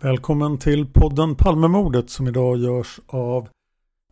[0.00, 3.48] Välkommen till podden Palmemordet som idag görs av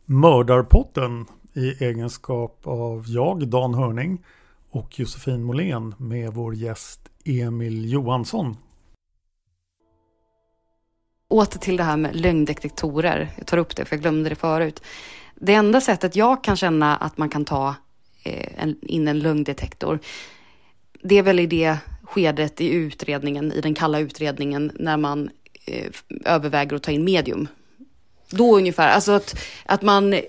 [0.05, 4.25] Mördarpodden i egenskap av jag, Dan Hörning
[4.71, 8.57] och Josefin Måhlén med vår gäst Emil Johansson.
[11.29, 13.29] Åter till det här med lögndetektorer.
[13.37, 14.83] Jag tar upp det för jag glömde det förut.
[15.35, 17.75] Det enda sättet jag kan känna att man kan ta
[18.25, 20.01] eh, in en lögndetektor
[21.09, 25.31] det är väl i det skedet i utredningen, i den kalla utredningen, när man
[25.67, 25.91] eh,
[26.25, 27.49] överväger att ta in medium.
[28.31, 30.21] Då ungefär, alltså att, att, man,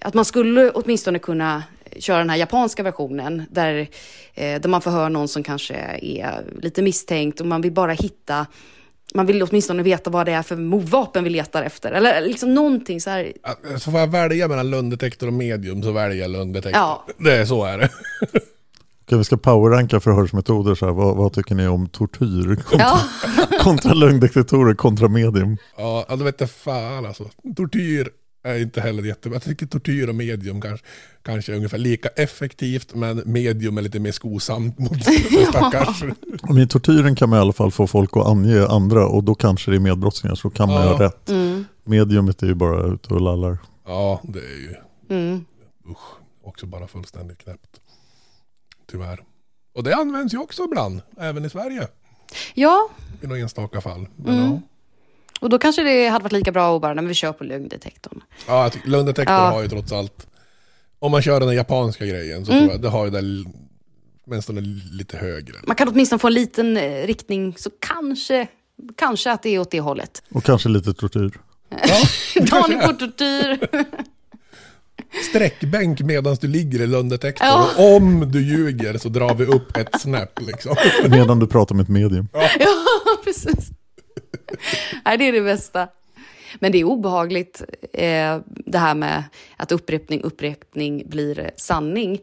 [0.00, 1.62] att man skulle åtminstone kunna
[1.98, 3.88] köra den här japanska versionen där,
[4.34, 8.46] eh, där man förhör någon som kanske är lite misstänkt och man vill bara hitta
[9.14, 11.92] man vill åtminstone veta vad det är för mordvapen vi letar efter.
[11.92, 13.32] Eller liksom någonting så här.
[13.78, 16.80] Så får jag välja mellan lögndetektor och medium så väljer jag lögndetektor.
[16.80, 17.06] Ja.
[17.18, 17.88] Det är så är det.
[19.06, 20.74] Okej, vi ska powerranka förhörsmetoder.
[20.74, 20.92] Så här.
[20.92, 23.00] Vad, vad tycker ni om tortyr kontra, Ja.
[23.60, 25.56] kontra lögndetektorer kontra medium?
[25.76, 27.24] Ja, ja, det vet jag fan alltså.
[27.56, 28.08] Tortyr
[28.44, 29.36] är inte heller jättebra.
[29.36, 30.86] Jag tycker tortyr och medium kanske,
[31.22, 35.04] kanske är ungefär lika effektivt, men medium är lite mer skosamt mot
[35.48, 36.02] stackars.
[36.42, 39.34] Men I tortyren kan man i alla fall få folk att ange andra och då
[39.34, 40.84] kanske det är medbrottslingar så kan man Ja.
[40.84, 41.28] göra rätt.
[41.30, 41.64] Mm.
[41.84, 43.58] Mediumet är ju bara ute och lallar.
[43.86, 44.74] Ja, det är ju
[45.10, 45.44] Mm.
[45.90, 45.98] usch,
[46.44, 47.80] också bara fullständigt knäppt.
[48.90, 49.20] Tyvärr.
[49.74, 51.88] Och det används ju också ibland, även i Sverige.
[52.54, 52.88] Ja,
[53.22, 54.06] I några enstaka fall.
[54.16, 54.50] Men Mm.
[54.50, 54.60] ja.
[55.40, 58.20] och då kanske det hade varit lika bra att bara, när vi kör på lögndetektorn.
[58.46, 59.50] Ja, lögndetektor Ja.
[59.50, 60.26] har ju trots allt,
[60.98, 62.62] om man kör den japanska grejen så Mm.
[62.64, 63.50] tror jag det har ju det
[64.26, 64.60] åtminstone
[64.92, 65.54] lite högre.
[65.66, 68.46] Man kan åtminstone få en liten eh, riktning, så kanske,
[68.96, 70.22] kanske att det är åt det hållet.
[70.30, 71.38] Och kanske lite tortyr.
[72.50, 73.68] Daniel på tortyr.
[75.22, 77.48] Sträckbänk medan du ligger i lögndetektorn.
[77.48, 77.70] Ja.
[77.78, 80.76] Och om du ljuger så drar vi upp ett snap liksom.
[81.08, 82.28] Medan du pratar med ett medium.
[82.32, 82.68] ja,
[83.24, 83.70] precis.
[85.04, 85.88] Nej, det är det bästa.
[86.58, 89.24] Men det är obehagligt eh, det här med
[89.56, 92.20] att upprepning, upprepning blir sanning.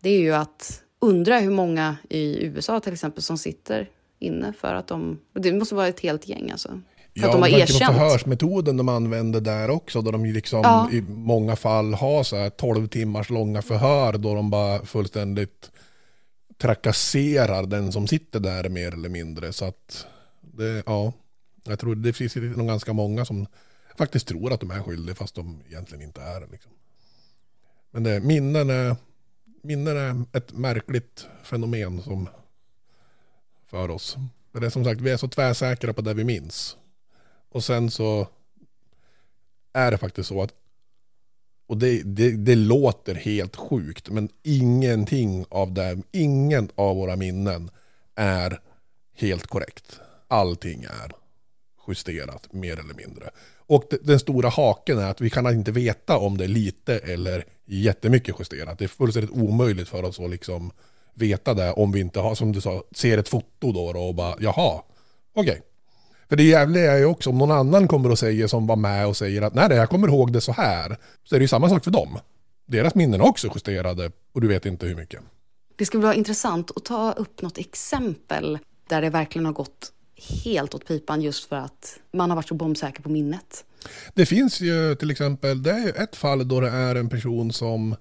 [0.00, 3.88] Det är ju att undra hur många i USA till exempel som sitter
[4.18, 5.18] inne för att de...
[5.32, 6.80] Det måste vara ett helt gäng alltså.
[7.20, 7.92] För att de har erkänt.
[7.92, 10.88] förhörsmetoden de använder där också, då de liksom Ja.
[10.92, 15.70] i många fall har så här 12 timmars långa förhör, då de bara fullständigt
[16.58, 19.52] trakasserar den som sitter där mer eller mindre.
[19.52, 20.06] Så att,
[20.40, 21.12] det, ja,
[21.64, 23.46] jag tror det finns nog ganska många som
[23.98, 26.46] faktiskt tror att de är skyldiga fast de egentligen inte är det.
[26.52, 26.72] Liksom.
[27.90, 28.96] Men det, minnen, är,
[29.62, 32.28] minnen är ett märkligt fenomen som
[33.66, 34.16] för oss.
[34.52, 36.76] Men det är som sagt, vi är så tvärsäkra på det vi minns.
[37.54, 38.28] Och sen så
[39.72, 40.54] är det faktiskt så att
[41.66, 47.70] Och det, det, det låter helt sjukt, men ingenting av det, ingen av våra minnen
[48.14, 48.60] är
[49.16, 50.00] helt korrekt.
[50.28, 51.12] Allting är
[51.88, 53.30] justerat mer eller mindre.
[53.66, 57.44] Och den stora haken är att vi kan inte veta om det är lite eller
[57.64, 58.78] jättemycket justerat.
[58.78, 60.70] Det är fullständigt omöjligt för oss att liksom
[61.14, 64.14] veta det om vi inte har, som du sa, ser ett foto då, då och
[64.14, 64.82] bara jaha,
[65.34, 65.62] okej.
[66.34, 69.06] För det jävliga är ju också om någon annan kommer och säger som var med
[69.06, 70.96] och säger att nej, jag kommer ihåg det så här.
[71.24, 72.18] Så är det ju samma sak för dem.
[72.66, 75.20] Deras minnen är också justerade och du vet inte hur mycket.
[75.76, 78.58] Det skulle vara intressant att ta upp något exempel
[78.88, 79.92] där det verkligen har gått
[80.44, 83.64] helt åt pipan just för att man har varit så bombsäker på minnet.
[84.14, 87.92] Det finns ju till exempel, det är ett fall då det är en person som,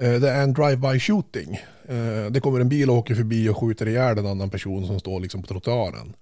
[0.00, 1.54] eh, det är en drive-by shooting.
[1.88, 5.00] Eh, Det kommer en bil och åker förbi och skjuter ihjäl en annan person som
[5.00, 6.14] står liksom på trottoaren.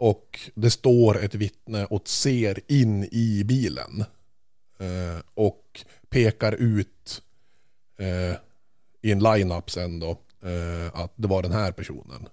[0.00, 4.04] Och det står ett vittne och ser in i bilen.
[4.78, 7.22] Eh, Och pekar ut
[7.98, 8.36] eh,
[9.02, 10.10] i en line-up sen då
[10.42, 12.28] eh, att det var den här personen.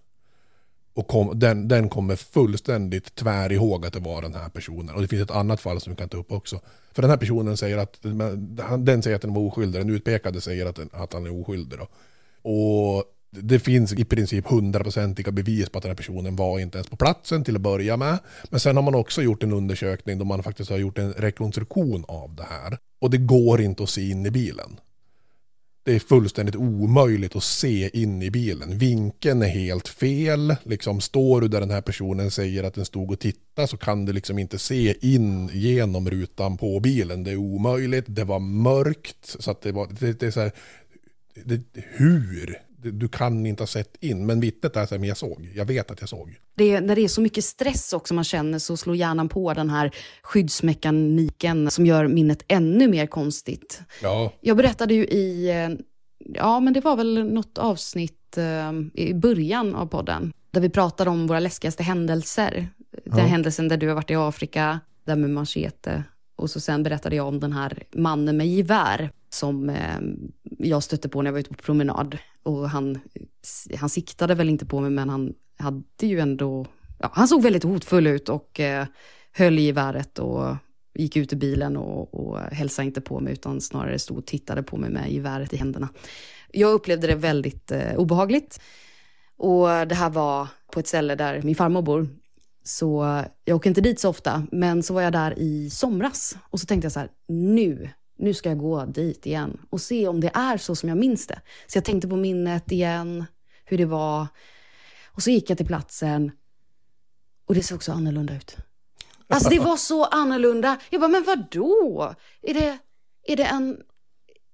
[0.93, 4.95] Och kom, den, den kommer fullständigt tvär ihåg att det var den här personen.
[4.95, 6.59] Och det finns ett annat fall som vi kan ta upp också.
[6.91, 7.99] För den här personen säger att,
[8.79, 11.79] den säger att den var oskyldig, den utpekade säger att, den, att han är oskyldig.
[11.79, 11.87] Då.
[12.51, 16.89] Och det finns i princip hundraprocentiga bevis på att den här personen var inte ens
[16.89, 18.19] på platsen till att börja med.
[18.49, 22.05] Men sen har man också gjort en undersökning då man faktiskt har gjort en rekonstruktion
[22.07, 22.77] av det här.
[23.01, 24.79] Och det går inte att se in i bilen.
[25.83, 28.77] Det är fullständigt omöjligt att se in i bilen.
[28.77, 30.55] Vinkeln är helt fel.
[30.63, 34.05] Liksom står du där den här personen säger att den stod och tittade så kan
[34.05, 37.23] du liksom inte se in genom rutan på bilen.
[37.23, 38.05] Det är omöjligt.
[38.07, 39.35] Det var mörkt.
[39.39, 40.51] Så att det var, det, det är så här,
[41.45, 42.66] det, hur?
[42.79, 44.25] Du kan inte ha sett in.
[44.25, 45.49] Men vittnet är så här, men jag såg.
[45.55, 46.35] Jag vet att jag såg.
[46.55, 49.53] Det är, när det är så mycket stress också man känner så slår hjärnan på
[49.53, 49.91] den här
[50.23, 53.81] skyddsmekaniken som gör minnet ännu mer konstigt.
[54.01, 55.69] Ja, Jag berättade ju i, eh,
[56.33, 61.09] ja men det var väl något avsnitt eh, i början av podden, där vi pratade
[61.09, 62.69] om våra läskigaste händelser.
[63.05, 63.25] Den Ja.
[63.25, 66.03] händelsen där du har varit i Afrika, där med machete.
[66.35, 69.99] Och så sen berättade jag om den här mannen med gevär som eh,
[70.59, 72.17] jag stötte på när jag var ute på promenad.
[72.47, 72.99] Och han,
[73.77, 76.65] han siktade väl inte på mig, men han hade ju ändå,
[76.99, 78.85] ja, han såg väldigt hotfull ut och eh,
[79.31, 80.55] höll i geväret och
[80.95, 84.63] gick ut i bilen och, och hälsade inte på mig utan snarare stod och tittade
[84.63, 85.89] på mig med geväret i händerna.
[86.51, 88.61] Jag upplevde det väldigt eh, obehagligt.
[89.37, 92.07] Och det här var på ett ställe där min farmor bor.
[92.63, 96.37] Så jag åker inte dit så ofta, men så var jag där i somras.
[96.49, 100.07] Och så tänkte jag så här, nu, nu ska jag gå dit igen och se
[100.07, 101.41] om det är så som jag minns det.
[101.67, 103.25] Så jag tänkte på minnet igen,
[103.65, 104.27] hur det var.
[105.05, 106.31] Och så gick jag till platsen
[107.45, 108.57] och det såg så annorlunda ut.
[109.29, 110.77] Alltså det var så annorlunda.
[110.89, 112.13] Jag bara, men vadå?
[112.41, 112.77] Är det,
[113.23, 113.77] är det en...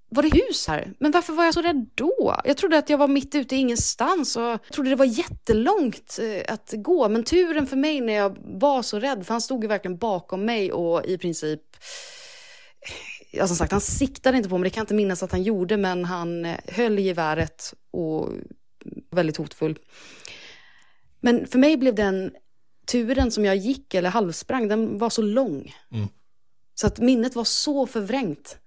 [0.10, 0.94] Var det hus här?
[1.00, 2.42] Men varför var jag så rädd då?
[2.46, 6.20] Jag trodde att jag var mitt ute i ingenstans och jag trodde det var jättelångt
[6.22, 7.10] eh, att gå.
[7.10, 10.46] Men turen för mig när jag var så rädd, för han stod ju verkligen bakom
[10.46, 11.62] mig och i princip...
[13.36, 15.44] Ja, som sagt, han siktade inte på mig, det kan jag inte minnas att han
[15.44, 18.30] gjorde, men han eh, höll i geväret och
[19.12, 19.80] väldigt hotfull.
[21.20, 22.32] Men för mig blev den
[22.86, 25.76] turen som jag gick eller halvsprang, den var så lång.
[25.92, 26.08] Mm.
[26.76, 28.58] Så att minnet var så förvrängt.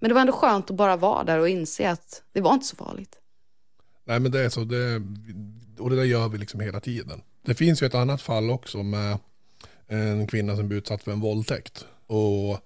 [0.00, 2.66] Men det var ändå skönt att bara vara där och inse att det var inte
[2.66, 3.18] så farligt.
[4.04, 5.02] Nej men det är så, det,
[5.78, 7.22] och det där gör vi liksom hela tiden.
[7.42, 9.18] Det finns ju ett annat fall också med
[9.86, 11.86] en kvinna som blir utsatt för en våldtäkt.
[12.06, 12.60] Och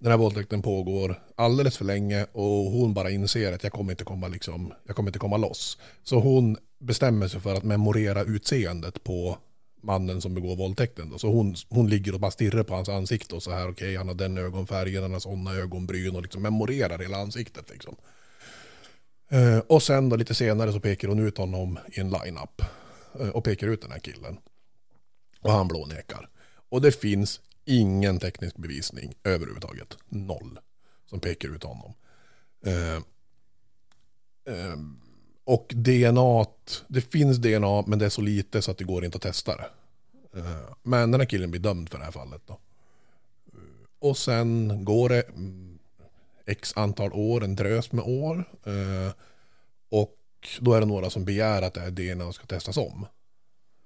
[0.00, 4.04] den här våldtäkten pågår alldeles för länge och hon bara inser att jag kommer inte
[4.04, 5.78] komma, liksom, jag kommer inte komma loss.
[6.02, 9.38] Så hon bestämmer sig för att memorera utseendet på
[9.82, 11.10] mannen som begår våldtäkten.
[11.10, 11.18] Då.
[11.18, 14.08] Så hon, hon ligger och bara stirrar på hans ansikte och så här, okej, han
[14.08, 17.70] har den ögonfärgen, han har sådana ögonbryn och liksom memorerar hela ansiktet.
[17.70, 17.96] Liksom.
[19.30, 22.62] Eh, och sen då lite senare så pekar hon ut honom i en line-up.
[23.20, 24.36] Eh, och pekar ut den här killen.
[25.40, 26.28] Och han blånekar.
[26.68, 27.40] Och det finns
[27.70, 29.96] ingen teknisk bevisning överhuvudtaget.
[30.08, 30.58] Noll.
[31.06, 31.92] Som pekar ut honom.
[32.66, 32.96] Eh,
[34.54, 34.76] eh,
[35.44, 36.46] och DNA,
[36.88, 39.56] det finns DNA men det är så lite så att det går inte att testa
[39.56, 39.70] det.
[40.38, 42.52] Eh, men den här killen blir dömd för det här fallet då.
[42.52, 43.58] Eh,
[43.98, 45.78] och sen går det mm,
[46.46, 48.44] x antal år, en drös med år.
[48.64, 49.12] Eh,
[49.90, 50.16] och
[50.60, 53.06] då är det några som begär att det här DNA ska testas om.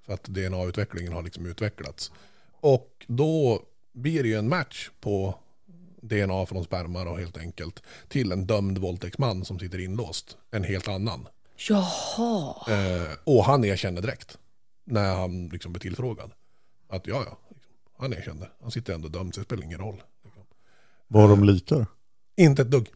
[0.05, 2.11] För att DNA-utvecklingen har liksom utvecklats.
[2.51, 3.63] Och då
[3.95, 5.39] blir det ju en match på
[6.01, 7.83] DNA från sperma då helt enkelt.
[8.07, 10.37] Till en dömd våldtäktsman som sitter inlåst.
[10.51, 11.27] En helt annan.
[11.69, 12.55] Jaha.
[12.69, 14.37] Eh, och han erkänner direkt.
[14.85, 16.31] När han liksom blir tillfrågad.
[16.89, 17.37] Att ja, ja.
[17.49, 18.49] Liksom, han erkände.
[18.61, 20.03] Han sitter ändå dömd så det spelar ingen roll.
[21.07, 21.85] Var de likar?
[22.35, 22.87] Inte ett dugg.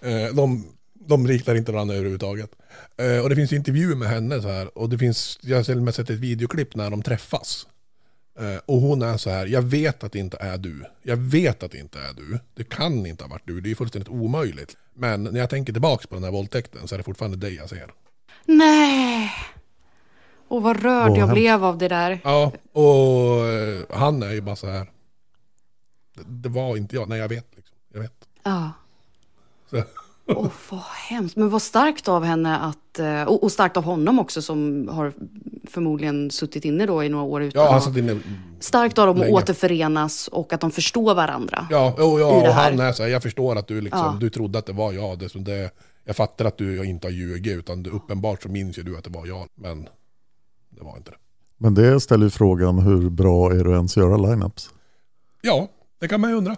[0.00, 2.50] Eh, de, de riktar inte varandra överhuvudtaget.
[2.96, 4.78] Eh, och det finns intervjuer med henne så här.
[4.78, 7.66] Och det finns, jag har till och med sett ett videoklipp när de träffas.
[8.38, 10.84] Eh, och hon är så här, jag vet att det inte är du.
[11.02, 12.38] Jag vet att det inte är du.
[12.54, 14.76] Det kan inte ha varit du, det är fullständigt omöjligt.
[14.94, 17.68] Men när jag tänker tillbaka på den här våldtäkten så är det fortfarande dig jag
[17.68, 17.92] ser.
[18.44, 19.30] Nej.
[20.48, 22.20] Och vad rörd jag blev av det där.
[22.24, 24.90] Ja, och eh, han är ju bara så här.
[26.14, 27.76] Det, det var inte jag, nej jag vet liksom.
[27.92, 28.28] Jag vet.
[28.42, 28.70] Ja.
[29.70, 29.82] Så.
[30.36, 31.36] Åh, vad hemskt.
[31.36, 35.12] Men vad starkt av henne att, eh, och, och starkt av honom också som har
[35.70, 38.18] förmodligen suttit inne då i några år utan Ja, han att- satt inne.
[38.60, 39.32] Starkt av dem att länge.
[39.36, 41.66] återförenas och att de förstår varandra.
[41.70, 44.16] Ja, och, ja, och han är så här, jag förstår att du liksom, Ja.
[44.20, 45.18] du trodde att det var jag.
[45.18, 45.70] Det, det,
[46.04, 49.04] jag fattar att du inte har ljugit, utan du, uppenbart så minns ju du att
[49.04, 49.46] det var jag.
[49.54, 49.82] Men
[50.70, 51.16] det var inte det.
[51.58, 54.70] Men det ställer ju frågan hur bra är det att ens göra lineups?
[55.42, 55.68] Ja,
[56.00, 56.56] det kan man ju undra.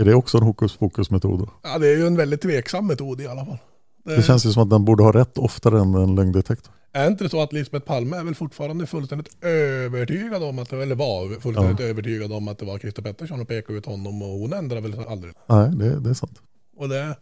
[0.00, 1.38] Är det också en hokus pokus metod?
[1.38, 1.48] då?
[1.62, 3.58] Ja, det är ju en väldigt tveksam metod i alla fall.
[4.04, 6.74] Det känns ju som att den borde ha rätt oftare än en lögndetektor.
[6.92, 10.82] Är inte det så att Lisbeth Palme är väl fortfarande fullständigt övertygad om att det,
[10.82, 14.28] eller var fullständigt övertygad om att det var Christer Pettersson och pekade ut honom och
[14.28, 15.34] hon ändrar väl aldrig.
[15.46, 16.38] Nej, det, det är sant.
[16.76, 17.16] Och det,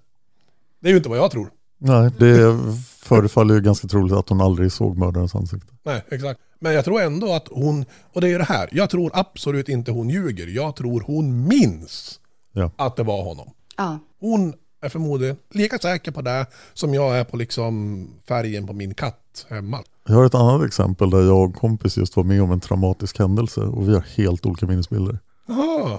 [0.80, 1.50] det är ju inte vad jag tror.
[1.78, 2.58] Nej, det
[2.99, 5.73] förefaller ju ganska troligt att hon aldrig såg mördarens ansikte.
[5.82, 6.40] Nej, exakt.
[6.61, 9.68] Men jag tror ändå att hon, och det är ju det här, jag tror absolut
[9.68, 10.47] inte hon ljuger.
[10.47, 12.20] Jag tror hon minns
[12.58, 12.70] Ja.
[12.76, 13.50] att det var honom.
[13.76, 13.98] Ja.
[14.20, 18.94] Hon är förmodligen lika säker på det som jag är på liksom färgen på min
[18.94, 19.78] katt hemma.
[20.08, 23.18] Jag har ett annat exempel där jag och kompis just var med om en traumatisk
[23.18, 25.18] händelse och vi har helt olika minnesbilder.
[25.46, 25.98] Jaha.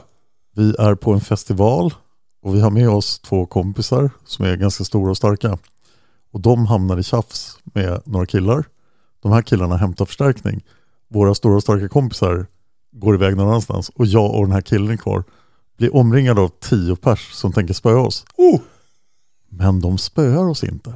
[0.56, 1.94] Vi är på en festival
[2.42, 5.58] och vi har med oss två kompisar som är ganska stora och starka.
[6.32, 8.66] Och de hamnar i tjafs med några killar.
[9.22, 10.66] De här killarna hämtar förstärkning.
[11.08, 12.46] Våra stora och starka kompisar
[12.92, 15.24] går iväg någon annanstans och jag och den här killen är kvar.
[15.80, 18.26] Blir omringade av tio pers som tänker spöa oss.
[18.38, 18.60] Oh.
[19.50, 20.94] Men de spöar oss inte.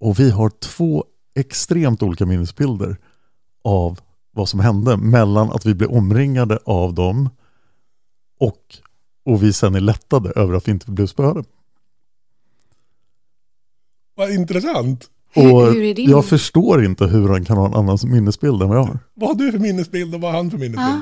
[0.00, 2.96] Och vi har två extremt olika minnesbilder
[3.64, 7.28] av vad som hände mellan att vi blev omringade av dem
[8.40, 8.78] och,
[9.24, 11.44] och vi sen är lättade över att vi inte blev spöade.
[14.14, 15.10] Vad intressant.
[15.36, 18.68] Och hur är din- jag förstår inte hur han kan ha en annan minnesbild än
[18.68, 18.98] vad jag har.
[19.14, 20.88] Vad har du för minnesbild och vad har han för minnesbild?
[20.88, 21.00] Ja.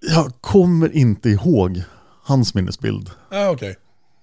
[0.00, 1.82] Jag kommer inte ihåg
[2.22, 3.10] hans minnesbild.
[3.30, 3.76] Ah, okej.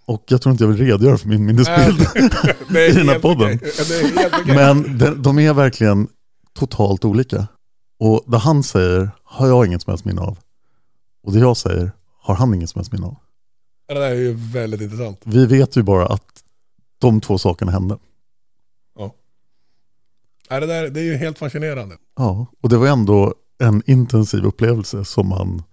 [0.06, 2.02] Och jag tror inte jag vill redogöra för min minnesbild
[2.78, 3.60] är i den här podden.
[4.46, 6.08] Men de, de är verkligen
[6.54, 7.48] totalt olika.
[8.00, 10.38] Och det han säger har jag inget som helst minne av.
[11.24, 13.16] Och det jag säger har han inget som helst minne av.
[13.88, 15.22] Det där är ju väldigt intressant.
[15.24, 16.44] Vi vet ju bara att
[17.00, 17.98] de två sakerna hände.
[20.50, 21.96] Ja, det, där, det är ju helt fascinerande.
[22.18, 25.64] Ja, och det var ändå en intensiv upplevelse som man...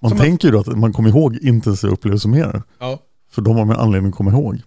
[0.00, 2.62] Man Som man- tänker ju att man kommer ihåg intensiva upplevelser mer.
[2.78, 2.98] Ja.
[3.30, 4.62] För de har man anledning att komma ihåg.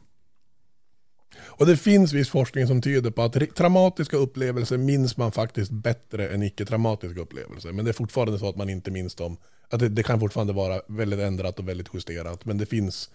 [1.39, 6.27] Och det finns viss forskning som tyder på att traumatiska upplevelser minns man faktiskt bättre
[6.29, 7.71] än icke-traumatiska upplevelser.
[7.71, 9.37] Men det är fortfarande så att man inte minns dem.
[9.69, 12.45] Att det, det kan fortfarande vara väldigt ändrat och väldigt justerat.
[12.45, 13.09] Men det finns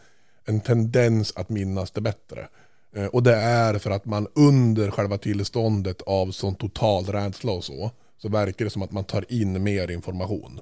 [0.44, 2.48] en tendens att minnas det bättre.
[2.96, 7.64] Eh, Och det är för att man under själva tillståndet av sån total rädsla och
[7.64, 7.90] så,
[8.22, 10.60] så verkar det som att man tar in mer information.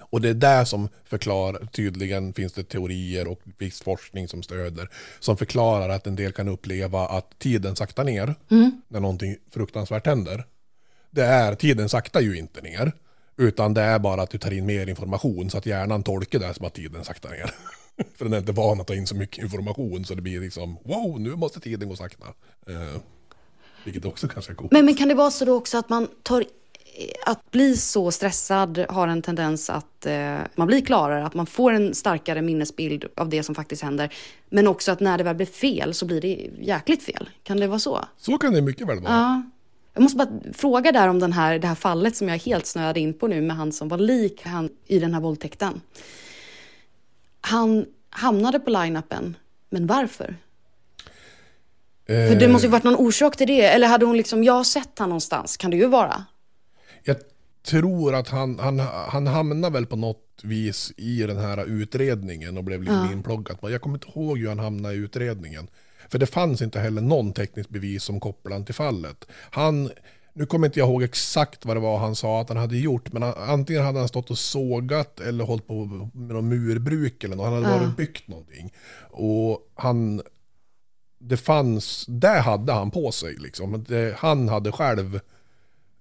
[0.00, 4.88] Och det är det som förklarar, tydligen finns det teorier och viss forskning som stöder,
[5.20, 8.34] som förklarar att en del kan uppleva att tiden saktar ner
[8.88, 10.44] när någonting fruktansvärt händer.
[11.10, 12.92] Det är, tiden saktar ju inte ner,
[13.36, 16.54] utan det är bara att du tar in mer information så att hjärnan tolkar det
[16.54, 17.50] som att tiden saktar ner.
[18.14, 20.78] För den är inte van att ta in så mycket information så det blir liksom,
[20.84, 22.26] wow, nu måste tiden gå sakta.
[22.66, 23.00] Eh,
[23.84, 24.72] vilket också kanske är coolt.
[24.72, 26.44] Men, men kan det vara så då också att man tar
[27.26, 31.72] att bli så stressad har en tendens att eh, man blir klarare, att man får
[31.72, 34.14] en starkare minnesbild av det som faktiskt händer.
[34.48, 37.30] Men också att när det väl blir fel så blir det jäkligt fel.
[37.42, 38.04] Kan det vara så?
[38.16, 39.12] Så kan det mycket väl vara.
[39.12, 39.42] Ja.
[39.94, 43.00] Jag måste bara fråga där om den här, det här fallet som jag helt snöade
[43.00, 45.80] in på nu med han som var lik han i den här våldtäkten.
[47.40, 49.34] Han hamnade på line-upen,
[49.70, 50.36] men varför?
[52.28, 53.60] För det måste ju varit någon orsak till det.
[53.62, 56.24] Eller hade hon liksom, jag har sett han någonstans, kan det ju vara.
[57.04, 57.16] Jag
[57.66, 62.64] tror att han, han, han hamnade väl på något vis i den här utredningen och
[62.64, 63.12] blev liksom Ja.
[63.12, 63.56] inploggad.
[63.62, 65.68] Jag kommer inte ihåg hur han hamnade i utredningen.
[66.08, 69.24] För det fanns inte heller någon tekniskt bevis som kopplade han till fallet.
[69.50, 69.90] Han,
[70.32, 73.12] nu kommer inte jag ihåg exakt vad det var han sa att han hade gjort,
[73.12, 77.36] men han, antingen hade han stått och sågat eller hållit på med någon murbruk eller
[77.36, 77.44] något.
[77.46, 77.76] Han hade Ja.
[77.78, 78.72] varit och byggt någonting.
[79.10, 80.22] Och han,
[81.20, 83.84] det fanns, det hade han på sig liksom.
[83.88, 85.20] Det, han hade själv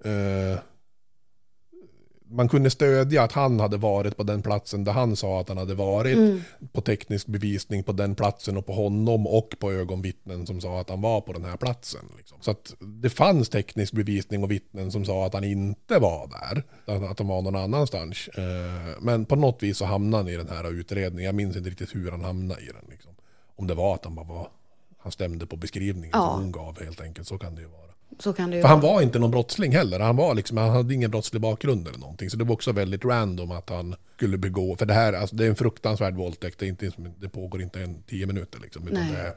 [0.04, 0.60] eh,
[2.32, 5.58] man kunde stödja att han hade varit på den platsen där han sa att han
[5.58, 6.18] hade varit.
[6.18, 6.42] Mm.
[6.72, 10.90] På teknisk bevisning på den platsen och på honom och på ögonvittnen som sa att
[10.90, 12.06] han var på den här platsen.
[12.18, 12.38] Liksom.
[12.42, 16.64] Så att det fanns teknisk bevisning och vittnen som sa att han inte var där.
[17.10, 18.28] Att, han var någon annanstans.
[18.28, 21.26] Eh, men på något vis så hamnade han i den här utredningen.
[21.26, 22.86] Jag minns inte riktigt hur han hamnade i den.
[22.90, 23.12] Liksom.
[23.56, 24.48] Om det var att han bara var,
[25.10, 26.30] han stämde på beskrivningen Ja.
[26.30, 27.28] som hon gav helt enkelt.
[27.28, 27.90] Så kan det ju vara.
[28.20, 28.94] Så kan det ju För han vara.
[28.94, 30.00] var inte någon brottsling heller.
[30.00, 32.30] Han, var liksom, han hade ingen brottslig bakgrund eller någonting.
[32.30, 34.76] Så det var också väldigt random att han skulle begå.
[34.76, 36.60] För det här alltså, det är en fruktansvärd våldtäkt.
[36.60, 38.60] Det, är inte, det pågår inte en tio minuter.
[38.60, 39.12] Liksom, utan Nej.
[39.12, 39.34] det är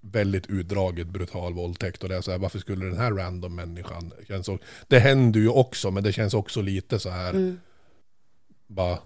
[0.00, 2.02] väldigt utdraget brutal våldtäkt.
[2.02, 4.12] Och det är så här, varför skulle den här random människan...
[4.28, 4.50] Känns
[4.88, 7.30] det händer ju också, men det känns också lite så här...
[7.30, 7.60] Mm.
[8.66, 8.98] Bara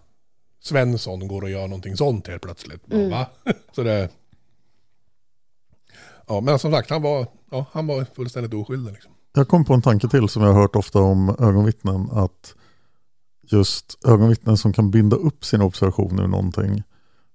[0.61, 2.93] Svensson går och gör någonting sånt helt plötsligt.
[2.93, 3.11] Mm.
[3.11, 3.27] va?
[3.73, 4.09] Så det...
[6.31, 8.93] Ja, men som sagt, han var, ja, han var fullständigt oskyldig.
[8.93, 9.13] Liksom.
[9.35, 12.11] Jag kom på en tanke till som jag har hört ofta om ögonvittnen.
[12.11, 12.55] Att
[13.43, 16.83] just ögonvittnen som kan binda upp sina observationer ur någonting.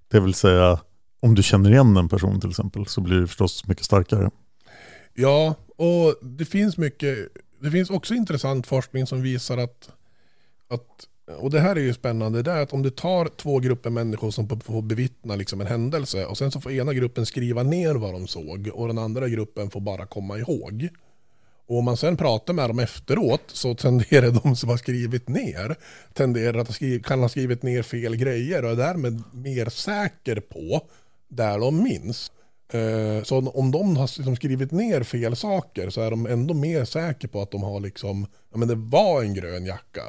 [0.07, 0.79] Det vill säga
[1.21, 4.31] om du känner igen en person till exempel så blir det förstås mycket starkare.
[5.13, 7.17] Ja, och det finns mycket,
[7.61, 9.89] det finns också intressant forskning som visar att,
[10.69, 13.89] att och det här är ju spännande, det är att om du tar två grupper
[13.89, 17.95] människor som får- bevittna liksom en händelse och sen så får ena gruppen skriva ner
[17.95, 20.89] vad de såg och den andra gruppen får bara komma ihåg.
[21.67, 25.75] Och om man sen pratar med dem efteråt så tenderar de som har skrivit ner
[26.13, 30.81] tenderar att ha kan ha skrivit ner fel grejer och är därmed mer säker på
[31.27, 32.31] där de minns.
[32.73, 36.85] Eh, så om de har liksom skrivit ner fel saker så är de ändå mer
[36.85, 40.01] säkra på att de har liksom, ja men det var en grön jacka.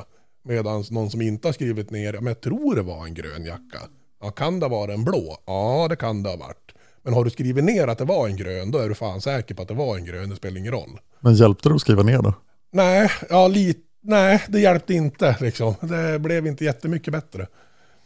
[0.46, 3.78] Medan någon som inte har skrivit ner, men jag tror det var en grön jacka.
[4.22, 5.36] Ja, kan det vara en blå?
[5.46, 6.72] Ja, det kan det ha varit.
[7.02, 9.54] Men har du skrivit ner att det var en grön, då är du fan säker
[9.54, 10.98] på att det var en grön, det spelar ingen roll.
[11.20, 12.34] Men hjälpte det att skriva ner det?
[12.72, 15.74] Nej, ja, lite, nej, det hjälpte inte liksom.
[15.80, 17.46] Det blev inte jättemycket bättre.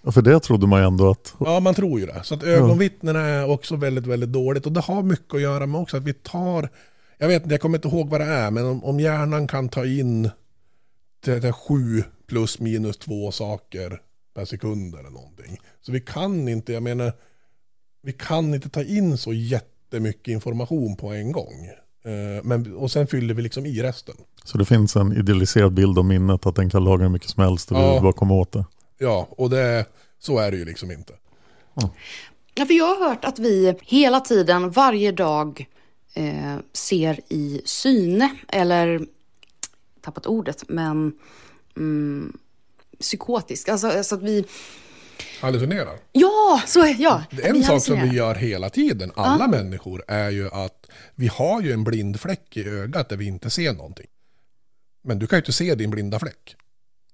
[0.02, 1.34] Ja, För det trodde man ju ändå att...
[1.40, 2.20] Ja, man tror ju det.
[2.24, 4.66] Så att ögonvittnen är också väldigt, väldigt dåligt.
[4.66, 6.68] Och det har mycket att göra med också att vi tar,
[7.18, 9.68] jag vet inte, jag kommer inte ihåg vad det är, men om, om hjärnan kan
[9.68, 10.30] ta in
[11.24, 14.00] det, det sju plus minus två saker
[14.34, 15.58] per sekund eller någonting.
[15.80, 17.12] Så vi kan inte, jag menar,
[18.02, 21.66] vi kan inte ta in så jättemycket information på en gång.
[22.04, 24.14] Eh, Men, och sen fyller vi liksom i resten.
[24.44, 27.42] Så det finns en idealiserad bild av minnet att den kan lagra hur mycket som
[27.44, 27.92] helst och Ja.
[27.92, 28.64] vill bara komma åt det.
[28.98, 29.84] Ja, och det,
[30.18, 31.12] så är det ju liksom inte.
[32.54, 35.66] Ja, för jag har hört att vi hela tiden, varje dag,
[36.14, 39.00] eh, ser i syne, eller
[40.00, 41.12] tappat ordet, men
[41.76, 42.38] mm,
[43.00, 43.68] psykotisk.
[43.68, 44.44] Alltså, alltså att vi...
[45.40, 45.98] Hallucinerar.
[46.12, 47.24] Ja, så är ja.
[47.42, 51.72] En sak som vi gör hela tiden, alla människor, är ju att vi har ju
[51.72, 54.06] en blind fläck i ögat där vi inte ser någonting.
[55.02, 56.56] Men du kan ju inte se din blinda fläck.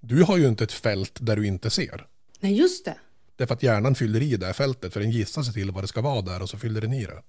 [0.01, 2.07] Du har ju inte ett fält där du inte ser.
[2.41, 2.97] Nej, just det.
[3.37, 5.89] Därför att hjärnan fyller i det här fältet för den gissar sig till vad det
[5.89, 7.23] ska vara där och så fyller den i det.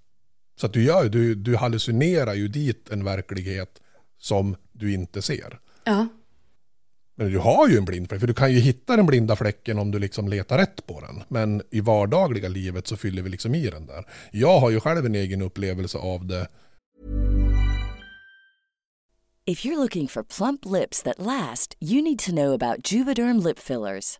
[0.60, 3.82] Så att du, gör, du, du hallucinerar ju dit en verklighet
[4.19, 5.60] som du inte ser.
[5.84, 6.08] Ja.
[7.15, 9.80] Men du har ju en blind fläck, för du kan ju hitta den blinda fläcken
[9.80, 11.23] om du liksom letar rätt på den.
[11.27, 14.06] Men i vardagliga livet så fyller vi liksom i den där.
[14.32, 16.47] Jag har ju själv en egen upplevelse av det.
[19.49, 23.60] If you're looking for plump lips that last, you need to know about Juvederm lip
[23.60, 24.19] fillers.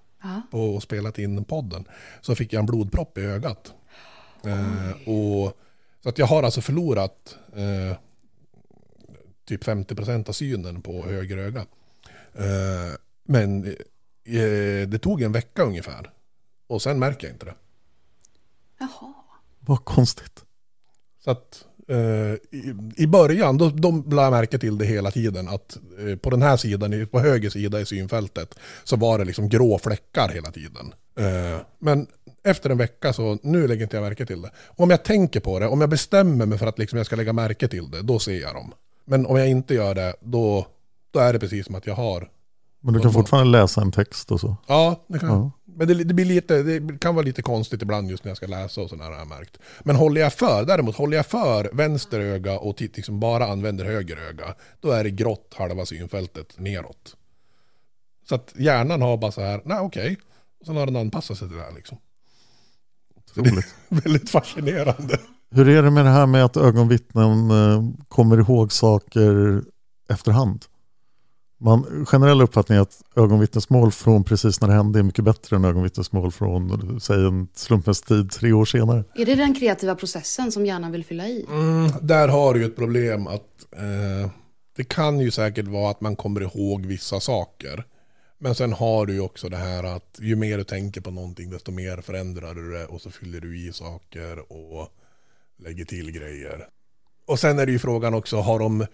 [0.21, 0.41] Ja.
[0.51, 1.85] och spelat in podden
[2.21, 3.73] så fick jag en blodpropp i ögat.
[4.45, 5.57] Eh, och,
[6.03, 7.97] så att jag har alltså förlorat eh,
[9.45, 11.65] typ 50% av synen på höger öga.
[12.33, 13.65] Eh, men
[14.23, 16.11] eh, det tog en vecka ungefär.
[16.67, 17.55] Och sen märker jag inte det.
[18.79, 19.13] Jaha.
[19.59, 20.45] Vad konstigt.
[21.23, 25.47] Så att Eh, i, i början, då, då lade jag märke till det hela tiden.
[25.47, 29.49] Att eh, på den här sidan, på höger sida i synfältet, så var det liksom
[29.49, 30.93] grå fläckar hela tiden.
[31.19, 32.07] Eh, men
[32.43, 34.51] efter en vecka så, nu lägger inte jag märke till det.
[34.67, 37.33] Om jag tänker på det, om jag bestämmer mig för att liksom jag ska lägga
[37.33, 38.73] märke till det, då ser jag dem.
[39.05, 40.67] Men om jag inte gör det, då,
[41.11, 42.29] då är det precis som att jag har
[42.81, 44.55] men du kan fortfarande läsa en text och så.
[44.67, 45.51] Ja, det kan Ja.
[45.77, 48.47] Men det, det, blir lite, det kan vara lite konstigt ibland just när jag ska
[48.47, 49.57] läsa och sådär har jag märkt.
[49.83, 53.85] Men håller jag för, däremot håller jag för vänster öga och titt, liksom bara använder
[53.85, 57.15] höger öga, då är det grått halva synfältet neråt.
[58.29, 60.17] Så att hjärnan har bara så här, nej okej,
[60.59, 61.97] och sen har den anpassat sig till det här liksom.
[63.35, 63.65] Så det är
[64.03, 65.19] väldigt fascinerande.
[65.51, 69.63] Hur är det med det här med att ögonvittnen eh, kommer ihåg saker
[70.09, 70.65] efterhand?
[71.63, 75.65] Man, generell uppfattning är att ögonvittnesmål från precis när det hände är mycket bättre än
[75.65, 79.03] ögonvittnesmål från, säg en slumpens tid tre år senare.
[79.15, 81.45] Är det den kreativa processen som hjärnan vill fylla i?
[81.49, 84.31] Mm, där har du ju ett problem att eh,
[84.75, 87.83] det kan ju säkert vara att man kommer ihåg vissa saker.
[88.39, 91.49] Men sen har du ju också det här att ju mer du tänker på någonting
[91.49, 94.89] desto mer förändrar du det och så fyller du i saker och
[95.59, 96.67] lägger till grejer.
[97.25, 98.85] Och sen är det ju frågan också, har de,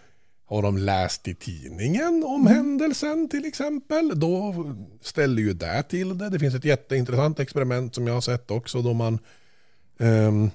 [0.49, 4.19] har de läst i tidningen om händelsen till exempel?
[4.19, 4.55] Då
[5.01, 6.29] ställer ju det till det.
[6.29, 9.19] Det finns ett jätteintressant experiment som jag har sett också då man
[9.99, 10.49] ehm,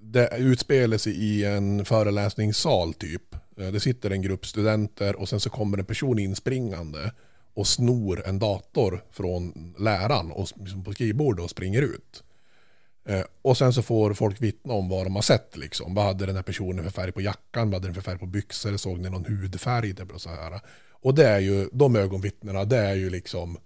[0.00, 3.34] det utspelar sig i en föreläsningssal typ.
[3.56, 7.12] Eh, Det sitter en grupp studenter och sen så kommer en person inspringande
[7.54, 10.48] och snor en dator från läraren och
[10.84, 12.22] på skrivbordet och springer ut.
[13.08, 15.94] Eh, och sen så får folk vittna om vad de har sett liksom.
[15.94, 17.70] Vad hade den här personen för färg på jackan?
[17.70, 18.76] Vad hade den för färg på byxor?
[18.76, 19.94] Såg ni någon hudfärg?
[20.14, 20.60] Och så här.
[21.02, 23.58] Och det är ju, de ögonvittnena, det är ju liksom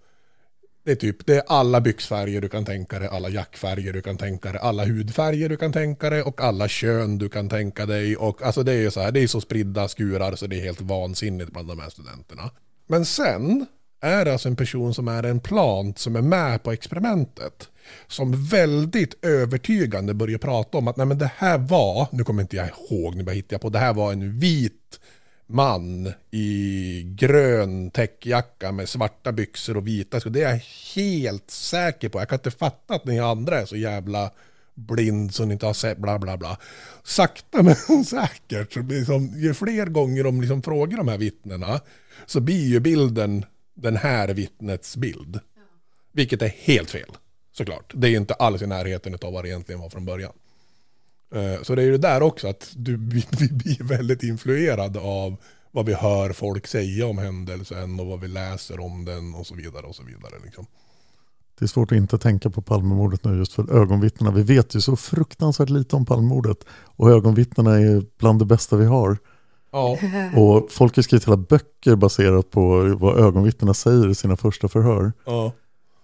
[0.84, 4.16] det är typ, det är alla byxfärger du kan tänka dig, alla jackfärger du kan
[4.16, 8.16] tänka dig, alla hudfärger du kan tänka dig och alla kön du kan tänka dig.
[8.16, 10.60] Och alltså det är ju så här, det är så spridda skurar så det är
[10.60, 12.50] helt vansinnigt bland de här studenterna.
[12.86, 13.66] Men sen
[14.00, 17.68] är det alltså en person som är en plant som är med på experimentet.
[18.06, 22.56] Som väldigt övertygande börjar prata om att nej men det här var, nu kommer inte
[22.56, 25.00] jag ihåg, nu bara hittar jag på, det här var en vit
[25.46, 30.30] man i grön täckjacka med svarta byxor och vita skor.
[30.30, 30.62] Det är jag
[30.94, 32.18] helt säker på.
[32.18, 34.30] Jag kan inte fatta att ni andra är så jävla
[34.74, 36.58] blind så ni inte har sett bla bla bla.
[37.04, 41.18] Sakta men säkert, så blir det som, ju fler gånger de liksom frågar de här
[41.18, 41.80] vittnena
[42.26, 45.40] så blir ju bilden den här vittnets bild.
[46.12, 47.10] Vilket är helt fel,
[47.52, 47.92] såklart.
[47.94, 50.32] Det är ju inte alls i närheten av vad det egentligen var från början.
[51.34, 55.36] Eh, Så det är ju det där också att du, vi, blir väldigt influerade av
[55.70, 59.54] vad vi hör folk säga om händelsen och vad vi läser om den och så
[59.54, 60.34] vidare och så vidare.
[60.44, 60.66] Liksom.
[61.58, 64.30] Det är svårt att inte tänka på Palmemordet nu just för ögonvittnena.
[64.30, 68.84] Vi vet ju så fruktansvärt lite om Palmemordet och ögonvittnena är bland det bästa vi
[68.84, 69.18] har.
[69.72, 69.98] Ja.
[70.36, 75.12] Och folk har skrivit hela böcker baserat på vad ögonvittnena säger i sina första förhör.
[75.24, 75.52] Ja.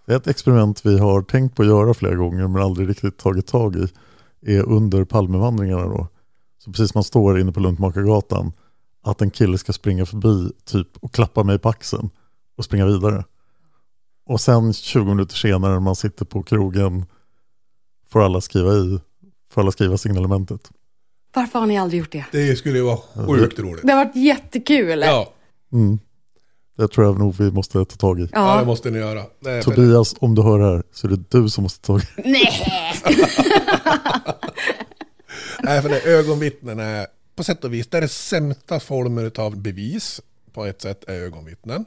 [0.08, 3.16] Det är ett experiment vi har tänkt på att göra flera gånger men aldrig riktigt
[3.18, 3.88] tagit tag i.
[4.46, 6.08] Är under Palmevandringarna då.
[6.58, 8.52] Så precis man står inne på Luntmakargatan
[9.02, 12.10] att en kille ska springa förbi typ och klappa mig på axeln
[12.56, 13.24] och springa vidare.
[14.26, 17.06] Och sen 20 minuter senare när man sitter på krogen
[18.08, 19.00] får alla skriva i,
[19.52, 20.70] får alla skriva signalementet.
[21.34, 22.24] Varför har ni aldrig gjort det?
[22.32, 23.82] Det skulle ju vara sjukt roligt.
[23.86, 25.00] Det har varit jättekul.
[25.00, 25.32] Ja,
[25.72, 25.98] Mm.
[26.78, 28.28] Det tror jag nog vi måste ta tag i.
[28.32, 28.60] ja.
[28.60, 29.22] Det måste ni göra.
[29.42, 32.02] För Tobias, om du hör det här så är det du som måste ta tag
[32.02, 32.52] i Nej!
[35.62, 39.56] Nej, för det, ögonvittnen är på sätt och vis, det är det sämsta formen av
[39.56, 40.20] bevis
[40.52, 41.84] på ett sätt är ögonvittnen.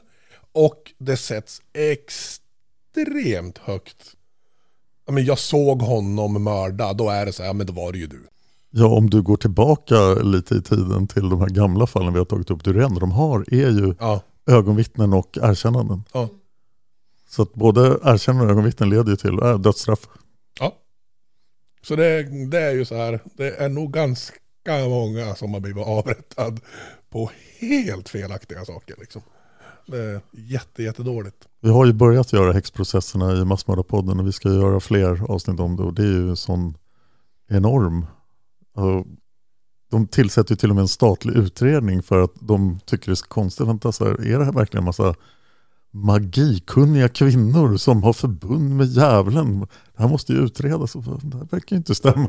[0.52, 4.12] Och det sätts extremt högt.
[5.06, 7.92] Ja, men jag såg honom mörda, då är det så här, ja, men då var
[7.92, 8.26] det ju du.
[8.70, 12.26] Ja, om du går tillbaka lite i tiden till de här gamla fallen vi har
[12.26, 16.04] tagit upp, det enda de har är ju Ja, ögonvittnen och erkännanden.
[16.12, 16.28] ja,
[17.28, 20.08] Så att både erkännanden och ögonvittnen leder ju till äh, dödsstraff.
[20.60, 20.76] ja.
[21.82, 24.34] Så det, det är ju så här, det är nog ganska
[24.88, 26.60] många som har blivit avrättad
[27.10, 29.22] på helt felaktiga saker liksom.
[29.86, 31.48] det är jätte, jättedåligt.
[31.60, 35.76] Vi har ju börjat göra häxprocesserna i Massmördarpodden och vi ska göra fler avsnitt om
[35.76, 36.76] det och det är ju en sån
[37.48, 38.06] enorm...
[39.92, 43.14] De tillsätter ju till och med en statlig utredning för att de tycker det är
[43.14, 43.66] så konstigt.
[43.66, 45.14] Vänta, så här, är det här verkligen en massa
[45.90, 49.60] magikunniga kvinnor som har förbund med djävulen?
[49.96, 50.92] Det här måste ju utredas.
[50.92, 52.28] Det här verkar ju inte stämma.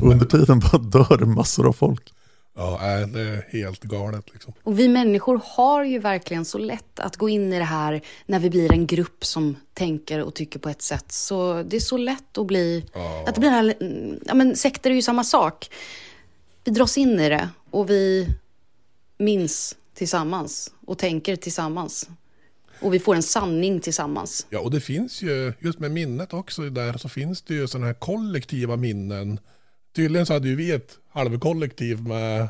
[0.00, 2.12] Och under tiden bara dör det massor av folk.
[2.58, 4.52] Ja, det är helt galet liksom.
[4.62, 8.38] Och vi människor har ju verkligen så lätt att gå in i det här när
[8.38, 11.12] vi blir en grupp som tänker och tycker på ett sätt.
[11.12, 12.86] Så det är så lätt att bli...
[13.26, 13.74] Att det blir här,
[14.26, 15.68] ja men sekter är ju samma sak.
[16.66, 18.28] Vi dras in i det och vi
[19.18, 22.08] minns tillsammans och tänker tillsammans.
[22.80, 24.46] Och vi får en sanning tillsammans.
[24.50, 27.86] Ja, och det finns ju, just med minnet också där, så finns det ju sådana
[27.86, 29.40] här kollektiva minnen.
[29.96, 32.48] Tydligen så hade ju vi ett halvkollektiv med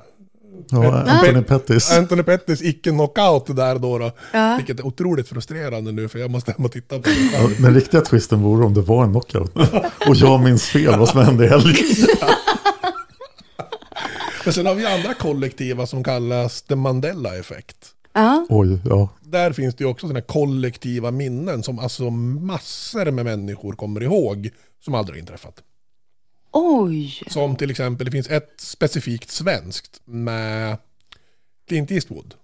[0.70, 1.92] Ja, Anthony Pettis.
[1.92, 3.98] Anthony Pettis icke-knockout där då.
[3.98, 4.12] då.
[4.32, 4.56] Ja.
[4.56, 7.30] Vilket är otroligt frustrerande nu för jag måste hem och titta på det.
[7.32, 9.56] Ja, den riktiga twisten vore om det var en knockout.
[10.08, 11.84] Och jag minns fel vad som hände i helgen.
[14.46, 17.94] Men sen har vi andra kollektiva som kallas the Mandela-effekt.
[18.12, 18.46] Ja.
[18.48, 19.08] Oj, ja.
[19.22, 24.50] Där finns det ju också sådana kollektiva minnen som alltså massor med människor kommer ihåg
[24.84, 25.62] som aldrig har inträffat.
[26.52, 27.22] Oj!
[27.26, 30.76] Som till exempel, det finns ett specifikt svenskt med
[31.68, 32.34] Clint Eastwood.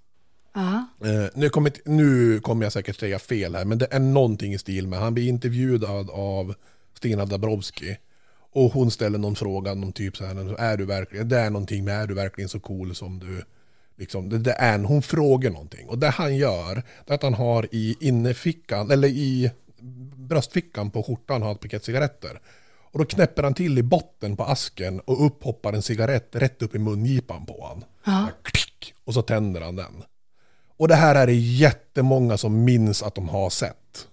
[0.55, 0.87] Ja.
[1.05, 4.59] Eh, nu, kommer, nu kommer jag säkert säga fel här, men det är någonting i
[4.59, 6.55] stil med, han blir intervjuad av
[6.95, 7.97] Stina Dabrowski.
[8.55, 11.85] Och hon ställer någon fråga, någon typ så här, är du verkligen, det är någonting
[11.85, 13.45] med, är du verkligen så cool som du,
[13.97, 15.89] liksom, det, det är, hon frågar någonting.
[15.89, 19.51] Och det han gör, det är att han har i innerfickan, eller i
[20.17, 22.41] bröstfickan på skjortan, har ett paket cigaretter.
[22.93, 26.63] Och då knäpper han till i botten på asken och upp hoppar en cigarett rätt
[26.63, 27.85] upp i mungipan på han.
[28.05, 28.29] Ja.
[28.43, 30.03] Klick, och så tänder han den.
[30.77, 34.09] Och det här är det jättemånga som minns att de har sett.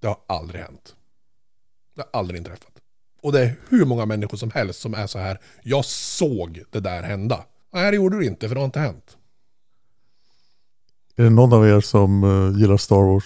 [0.00, 0.94] Det har aldrig hänt.
[1.94, 2.73] Det har aldrig inträffat.
[3.24, 6.80] Och det är hur många människor som helst som är så här, jag såg det
[6.80, 7.44] där hända.
[7.72, 9.16] Nej, det gjorde du inte, för det har inte hänt.
[11.16, 13.24] Är det någon av er som uh, gillar Star Wars?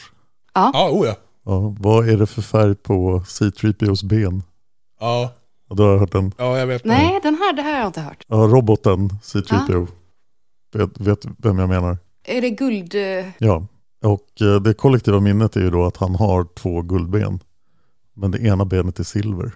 [0.55, 0.71] Ja.
[0.75, 1.17] Ja, oh ja.
[1.45, 4.43] Ja, vad är det för färg på C-3POs ben?
[5.01, 5.35] Ja,
[5.69, 6.33] Ja, då har hört den.
[6.39, 6.85] ja jag vet.
[6.85, 8.25] Nej, den här, det här har jag inte hört.
[8.29, 9.89] Ja, roboten C-3PO.
[10.73, 11.99] Vet, vet vem jag menar?
[12.25, 12.95] Är det guld...
[12.95, 13.67] eh, Ja,
[14.03, 17.41] och eh, det kollektiva minnet är ju då att han har två guldben.
[18.15, 19.53] Men det ena benet är silver.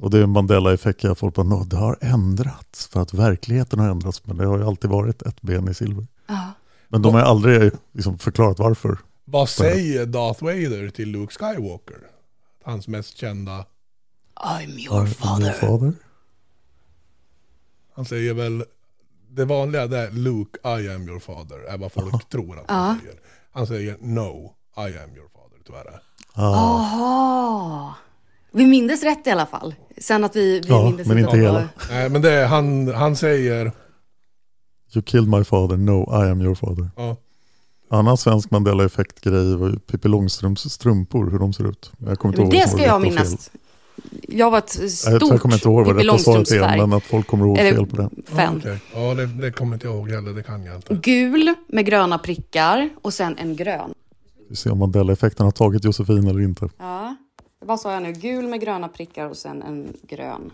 [0.00, 0.04] Ja.
[0.04, 1.04] Och det är en Mandela-effekt.
[1.04, 4.26] att Folk bara, "Nå, det har ändrats för att verkligheten har ändrats.
[4.26, 6.06] Men det har ju alltid varit ett ben i silver.
[6.26, 6.52] Ja.
[6.88, 8.98] Men de har aldrig liksom förklarat varför.
[9.24, 11.98] Vad säger Darth Vader till Luke Skywalker?
[12.64, 13.64] Hans mest kända.
[14.36, 15.52] I'm your Your father.
[15.52, 15.92] father?
[17.94, 18.64] Han säger väl,
[19.30, 22.98] det vanliga det är Luke, I am your father, är vad folk tror att han
[22.98, 23.14] säger.
[23.52, 26.00] Han säger no, I am your father, tyvärr.
[26.32, 27.94] Ah, Jaha.
[28.52, 29.74] Vi mindes rätt i alla fall.
[29.98, 31.68] Sen att vi, vi Ja, mindes men inte hela.
[31.90, 33.72] Nej, men det är, han, han säger,
[34.94, 36.90] you killed my father, no I am your father.
[36.96, 37.16] ja,
[37.92, 41.92] Annan svensk Mandela-effekt-grej var ju Pippi Långstrumps strumpor, hur de ser ut.
[41.98, 43.50] Jag kommer inte ihåg det ska jag minnas.
[44.28, 47.04] Jag var ett stort Jag kommer inte ihåg vad Pippi rätta svaret är, men att
[47.04, 48.08] folk kommer ihåg Eller fel på det.
[48.26, 48.56] fan.
[48.58, 48.78] okej.
[48.94, 50.94] Ja, det, det kommer inte jag ihåg heller, det kan jag inte.
[50.94, 53.94] Gul med gröna prickar och sen en grön.
[54.50, 56.68] Vi ser om Mandela-effekten har tagit Josefin eller inte.
[56.78, 57.16] Ja.
[57.60, 58.12] Vad sa jag nu?
[58.12, 60.50] Gul med gröna prickar och sen en grön.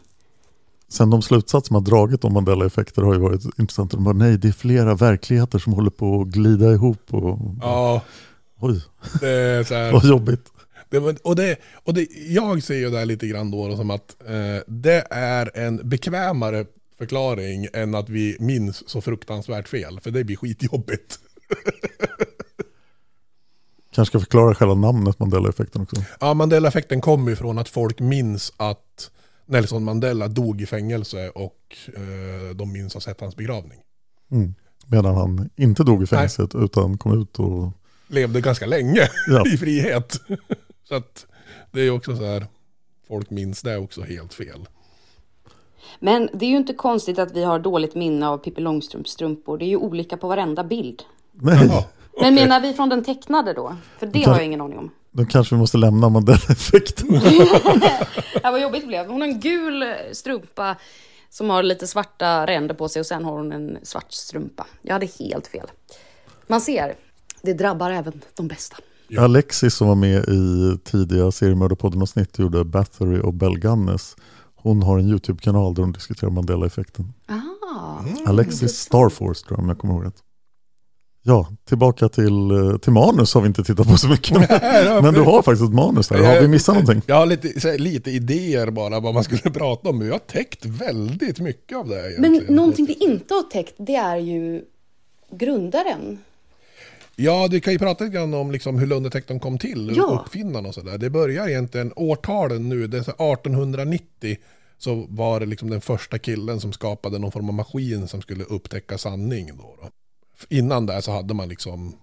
[0.88, 3.90] Sen de slutsatser man dragit om Mandela-effekter har ju varit intressant.
[3.90, 7.14] De bara, nej, det är flera verkligheter som håller på att glida ihop.
[7.14, 8.03] Och, Ja,
[8.61, 8.83] Oj,
[9.21, 9.92] det är så här.
[9.92, 10.53] vad jobbigt.
[10.88, 14.16] Det, och det, och det, jag ser ju det här lite grann då som att
[14.27, 16.66] eh, det är en bekvämare
[16.99, 20.01] förklaring än att vi minns så fruktansvärt fel.
[20.01, 21.19] För det blir skitjobbigt.
[23.97, 25.97] Kanske ska förklara själva namnet Mandela-effekten också.
[26.21, 29.11] Ja, Mandela-effekten kommer ju från att folk minns att
[29.47, 33.79] Nelson Mandela dog i fängelse och eh, de minns att ha sett hans begravning.
[34.31, 34.55] Mm.
[34.87, 37.69] Medan han inte dog i fängelset utan kom ut och...
[38.09, 39.47] Levde ganska länge Ja.
[39.47, 40.21] i frihet.
[40.89, 41.27] så att
[41.71, 42.47] det är ju också så här,
[43.09, 44.69] folk minns det också helt fel.
[46.01, 49.59] Men det är ju inte konstigt att vi har dåligt minne av Pippi Långstrumps strumpor.
[49.59, 51.03] Det är ju olika på varenda bild.
[51.33, 51.87] Nej, Ja,
[52.20, 53.76] Men menar vi från den tecknade då?
[53.98, 54.90] För det har jag ingen aning om.
[55.12, 57.20] då kanske vi måste lämna Mandela-effekten.
[58.42, 59.07] Ja, vad jobbigt det blev.
[59.07, 60.76] Hon har en gul strumpa
[61.31, 64.66] som har lite svarta ränder på sig och sen har hon en svart strumpa.
[64.83, 65.66] Jag hade helt fel.
[66.46, 66.94] Man ser,
[67.42, 68.76] det drabbar även de bästa.
[69.18, 74.16] Alexis som var med i tidiga seriemördarpodden och snitt gjorde Bathory och Bell Gunnes.
[74.57, 77.12] Hon har en YouTube-kanal där hon diskuterar Mandela-effekten.
[77.26, 77.35] Ah,
[78.26, 80.22] Alexis Starforce tror jag om jag kommer ihåg rätt.
[81.29, 84.51] Ja, tillbaka till, eh, till manus har vi inte tittat på så mycket.
[85.03, 86.35] Men du har faktiskt ett manus här.
[86.35, 87.03] Har vi missat någonting?
[87.07, 89.99] Jag har lite, så här, lite idéer bara vad man skulle prata om.
[89.99, 93.75] Men jag har täckt väldigt mycket av det här Men någonting vi inte har täckt,
[93.79, 94.62] det är ju
[95.31, 96.19] grundaren.
[97.17, 100.23] Ja, du kan ju prata lite grann om liksom hur Lunddetektorn kom till, Ja.
[100.25, 100.99] uppfinnaren och sådär.
[100.99, 104.37] Det börjar egentligen, årtalen nu, det är så här 1890
[104.79, 108.45] så var det liksom den första killen som skapade någon form av maskin som skulle
[108.45, 109.47] upptäcka sanning.
[109.57, 109.89] Då, då.
[110.49, 111.96] Innan det så hade man liksom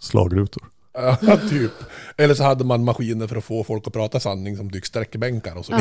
[0.00, 0.62] Slagrutor.
[1.20, 1.70] Ja, typ.
[2.16, 5.56] Eller så hade man maskiner för att få folk att prata sanning som typ sträckbänkar
[5.58, 5.76] och så Ja.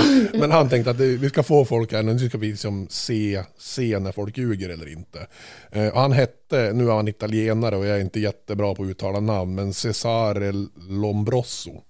[0.00, 0.38] liknande.
[0.38, 3.42] Men han tänkte att det, vi ska få folk här, nu ska vi liksom se,
[3.58, 5.26] se när folk ljuger eller inte.
[5.72, 8.88] Eh, och han hette, nu är han italienare och jag är inte jättebra på att
[8.88, 10.52] uttala namn, men Cesare
[10.88, 11.82] Lombroso.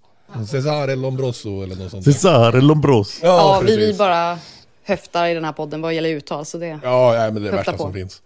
[0.51, 2.03] Cesare Lombroso eller något sånt.
[2.03, 3.19] Cesare Lombros.
[3.23, 3.93] Ja, vi, precis.
[3.95, 4.39] vi bara
[4.83, 6.45] höftar i den här podden vad gäller uttal.
[6.45, 6.79] Så det...
[6.83, 7.77] Ja, ja men det är det värsta på.
[7.77, 8.21] som finns.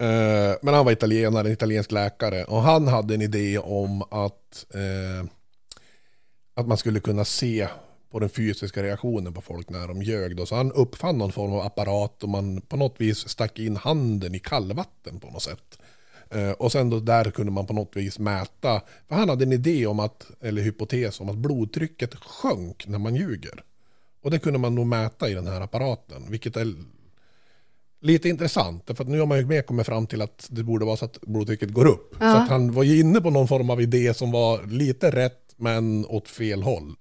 [0.00, 2.44] Eh, men han var italienare, en italiensk läkare.
[2.44, 5.26] Och han hade en idé om att, eh,
[6.54, 7.68] att man skulle kunna se
[8.10, 10.36] på den fysiska reaktionen på folk när de ljög.
[10.36, 10.46] Då.
[10.46, 14.34] Så han uppfann någon form av apparat och man på något vis stack in handen
[14.34, 15.78] i kallvatten på något sätt.
[16.30, 19.52] Eh, och sen då där kunde man på något vis mäta, för han hade en
[19.52, 23.62] idé om att, eller hypotes om att blodtrycket sjönk när man ljuger.
[24.22, 26.74] Och det kunde man nog mäta i den här apparaten, vilket är
[28.00, 28.82] lite intressant.
[28.86, 31.04] För att nu har man ju mer kommit fram till att det borde vara så
[31.04, 32.16] att blodtrycket går upp.
[32.20, 32.32] Ja.
[32.32, 35.54] Så att han var ju inne på någon form av idé som var lite rätt
[35.56, 36.94] men åt fel håll.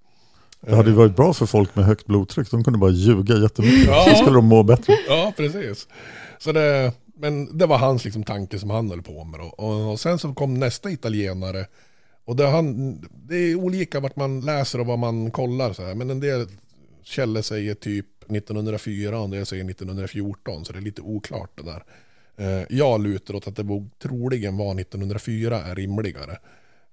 [0.62, 2.52] Det hade ju varit bra för folk med högt blodtryck.
[2.52, 3.88] De kunde bara ljuga jättemycket.
[3.88, 4.06] Ja.
[4.10, 4.94] Så skulle de må bättre.
[5.08, 5.88] Ja, precis.
[6.40, 9.40] Så det, men det var hans liksom tanke som han höll på med.
[9.40, 11.66] Och, och sen så kom nästa italienare.
[12.26, 15.74] Och det, han, det är olika vart man läser och vad man kollar.
[15.74, 15.96] Så här.
[15.96, 16.48] Men en del
[17.10, 20.66] Kjelle säger typ 1904 och jag säger 1914.
[20.66, 21.84] Så det är lite oklart det där.
[22.38, 26.38] Eh, jag lutar åt att det troligen var 1904 är rimligare.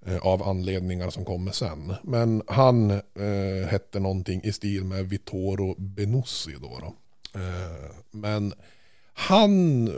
[0.06, 1.94] Eh, av anledningar som kommer sen.
[2.02, 6.78] Men han eh, hette någonting i stil med Vittoro Benussi då.
[6.80, 6.94] då.
[7.40, 8.52] Eh, men
[9.12, 9.88] han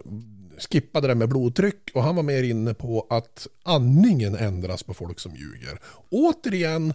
[0.58, 5.20] skippade det med blodtryck och han var mer inne på att andningen ändras på folk
[5.20, 5.80] som ljuger.
[6.10, 6.94] Återigen,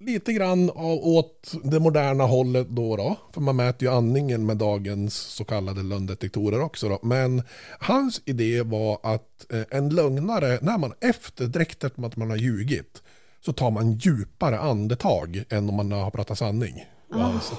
[0.00, 3.16] lite grann av- åt det moderna hållet då, då.
[3.32, 6.88] För man mäter ju andningen med dagens så kallade lögndetektorer också.
[6.88, 6.98] Då.
[7.02, 7.42] Men
[7.80, 12.36] hans idé var att eh, en lögnare, när man efter, direkt efter att man har
[12.36, 13.02] ljugit,
[13.44, 16.84] så tar man djupare andetag än om man har pratat sanning.
[17.10, 17.52] hans.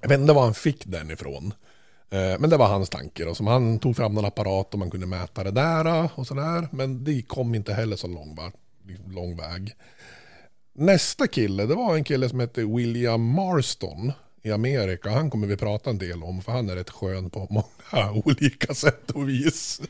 [0.00, 1.54] Jag vet inte var han fick den ifrån.
[2.10, 3.24] Eh, Men det var hans tanke.
[3.24, 3.34] då.
[3.34, 6.68] Som han tog fram någon apparat och man kunde mäta det där och sådär.
[6.72, 8.38] Men det kom inte heller så lång,
[9.08, 9.74] lång väg.
[10.76, 15.10] Nästa kille, det var en kille som hette William Marston i Amerika.
[15.10, 18.74] Han kommer vi prata en del om för han är rätt skön på många olika
[18.74, 19.80] sätt och vis.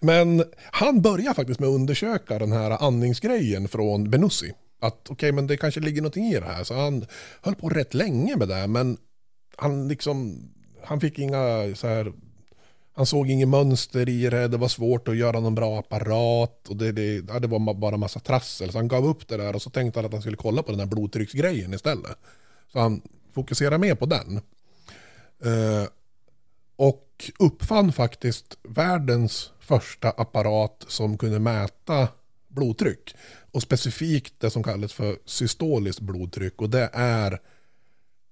[0.00, 4.52] Men han började faktiskt med att undersöka den här andningsgrejen från Benussi.
[4.80, 6.64] Att okej, men det kanske ligger någonting i det här.
[6.64, 7.06] Så han
[7.42, 8.66] höll på rätt länge med det.
[8.66, 8.96] Men
[9.56, 10.48] han liksom,
[10.84, 12.12] han fick inga så här,
[12.94, 16.76] han såg inget mönster i det, det var svårt att göra någon bra apparat och
[16.76, 18.72] det, det, ja, det var bara massa trassel.
[18.72, 20.70] Så han gav upp det där och så tänkte han att han skulle kolla på
[20.70, 22.16] den här blodtrycksgrejen istället.
[22.72, 23.02] Så han
[23.34, 24.36] fokuserade mer på den.
[25.44, 25.88] Eh,
[26.76, 32.08] och uppfann faktiskt världens första apparat som kunde mäta
[32.48, 33.14] blodtryck.
[33.52, 36.60] Och specifikt det som kallas för systoliskt blodtryck.
[36.60, 37.40] Och det är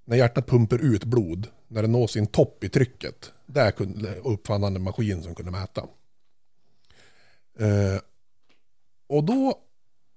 [0.04, 3.32] när hjärtat pumpar ut blod, när det når sin topp i trycket.
[3.46, 5.86] Där kunde, uppfann han en maskin som kunde mäta.
[7.58, 8.00] Eh,
[9.08, 9.54] och då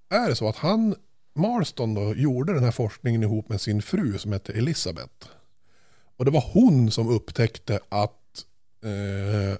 [0.09, 0.95] är det så att han,
[1.35, 5.27] Marston då, gjorde den här forskningen ihop med sin fru som hette Elisabeth.
[6.17, 8.45] Och det var hon som upptäckte att
[8.83, 9.57] eh,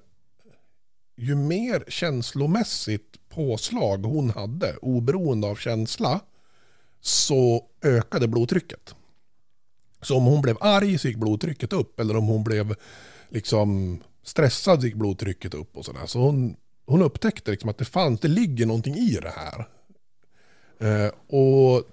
[1.16, 6.20] ju mer känslomässigt påslag hon hade, oberoende av känsla,
[7.02, 8.96] så ökade blodtrycket.
[10.04, 12.76] Så om hon blev arg så gick blodtrycket upp, eller om hon blev
[13.30, 16.06] liksom stressad så gick blodtrycket upp och sådär.
[16.06, 19.68] Så hon, hon upptäckte liksom att det fanns, det ligger någonting i det här.
[20.80, 21.84] Eh, och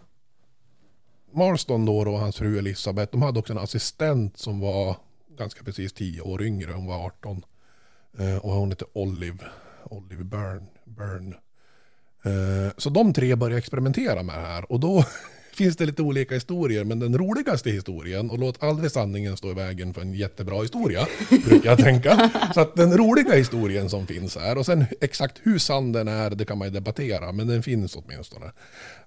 [1.32, 4.96] Marston då och hans fru Elisabeth, de hade också en assistent som var
[5.38, 7.44] ganska precis tio år yngre, hon var 18.
[8.18, 9.44] Eh, och hon hette Olive,
[9.84, 10.66] Olive Byrne.
[10.84, 11.36] Byrne.
[12.24, 15.04] Eh, så de tre började experimentera med det här och då
[15.60, 19.54] finns det lite olika historier, men den roligaste historien, och låt aldrig sanningen stå i
[19.54, 21.06] vägen för en jättebra historia,
[21.48, 22.30] brukar jag tänka.
[22.54, 26.30] Så att den roliga historien som finns här, och sen exakt hur sann den är,
[26.30, 28.46] det kan man ju debattera, men den finns åtminstone.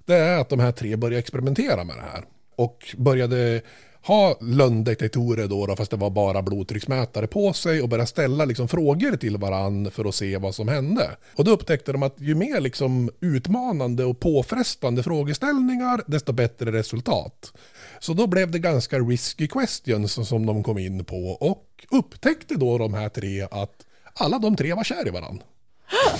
[0.05, 2.23] Det är att de här tre började experimentera med det här.
[2.55, 3.61] Och började
[4.05, 8.67] ha lönndetektorer då, då, fast det var bara blodtrycksmätare på sig och börja ställa liksom
[8.67, 11.09] frågor till varann för att se vad som hände.
[11.35, 17.53] Och då upptäckte de att ju mer liksom utmanande och påfrestande frågeställningar, desto bättre resultat.
[17.99, 22.77] Så då blev det ganska risky questions som de kom in på och upptäckte då
[22.77, 25.45] de här tre att alla de tre var kär i varandra.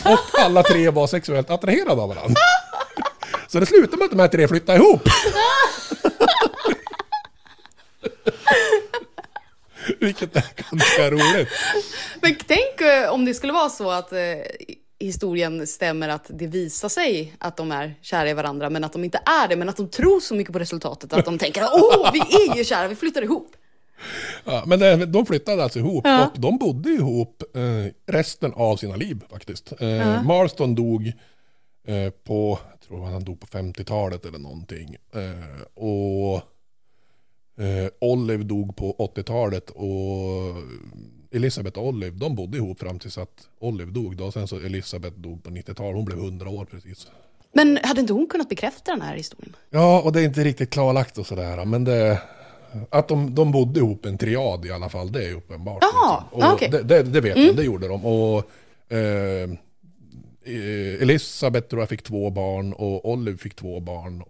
[0.06, 2.42] Och alla tre var sexuellt attraherade av varandra.
[3.48, 5.02] Så det slutade med att de här tre flyttade ihop.
[10.00, 11.50] Vilket är ganska roligt.
[12.22, 14.20] Men tänk eh, om det skulle vara så att eh,
[15.00, 19.04] historien stämmer att det visar sig att de är kära i varandra men att de
[19.04, 22.10] inte är det men att de tror så mycket på resultatet att de tänker åh
[22.14, 23.52] vi är ju kära, vi flyttar ihop.
[24.44, 26.26] Ja, men det, de flyttade alltså ihop Ja.
[26.28, 29.74] och de bodde ihop eh, resten av sina liv faktiskt.
[29.82, 30.22] Eh, Ja.
[30.22, 31.08] Marston dog
[31.88, 34.96] eh, på, jag tror han dog på 50-talet eller någonting.
[35.14, 36.42] Eh, och
[37.58, 40.56] eh, Olive dog på 80-talet och
[41.32, 44.32] Elisabeth och Olive, de bodde ihop fram tills att Olive dog då.
[44.32, 47.08] Sen så Elisabeth dog på 90-talet, hon blev 100 år precis.
[47.54, 49.56] Men hade inte hon kunnat bekräfta den här historien?
[49.70, 51.66] Ja, och det är inte riktigt klarlagt och sådär.
[51.66, 52.22] Men det,
[52.89, 55.78] att de, de bodde ihop en triad i alla fall, det är uppenbart.
[55.82, 56.54] Jaha, liksom.
[56.54, 56.70] okej.
[56.72, 57.47] det, det, det vet Mm.
[57.47, 58.06] man, det gjorde de.
[58.06, 58.51] Och
[58.89, 59.49] eh,
[60.45, 64.24] eh, Elisabeth tror jag fick två barn och Olive fick två barn.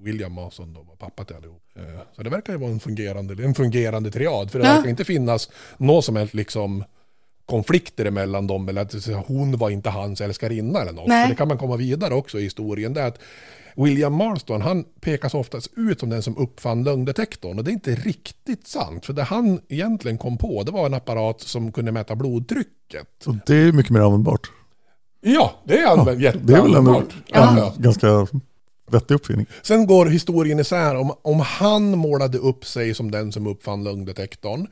[0.00, 1.62] William Mason då var pappa till allihop.
[1.76, 1.82] Eh,
[2.16, 4.50] så det verkar ju vara en fungerande, en fungerande triad.
[4.50, 4.72] För det Ja.
[4.74, 6.84] verkar inte finnas något som helst liksom
[7.46, 11.06] konflikter emellan dem eller att hon var inte hans älskarinna eller något.
[11.08, 11.22] Nej.
[11.24, 12.94] För det kan man komma vidare också i historien.
[12.94, 13.18] Det är att
[13.76, 17.94] William Marston, han pekas oftast ut som den som uppfann lögndetektorn och det är inte
[17.94, 19.06] riktigt sant.
[19.06, 23.26] För det han egentligen kom på, det var en apparat som kunde mäta blodtrycket.
[23.26, 24.50] Och det är mycket mer användbart.
[25.20, 27.14] Ja, det är använd, Det är väl jätteanvändbart.
[27.26, 27.54] ja.
[27.58, 27.74] Ja.
[27.78, 28.26] ganska
[28.92, 29.46] vettig uppfinning.
[29.62, 34.66] Sen går historien isär om, om han målade upp sig som den som uppfann lögndetektorn.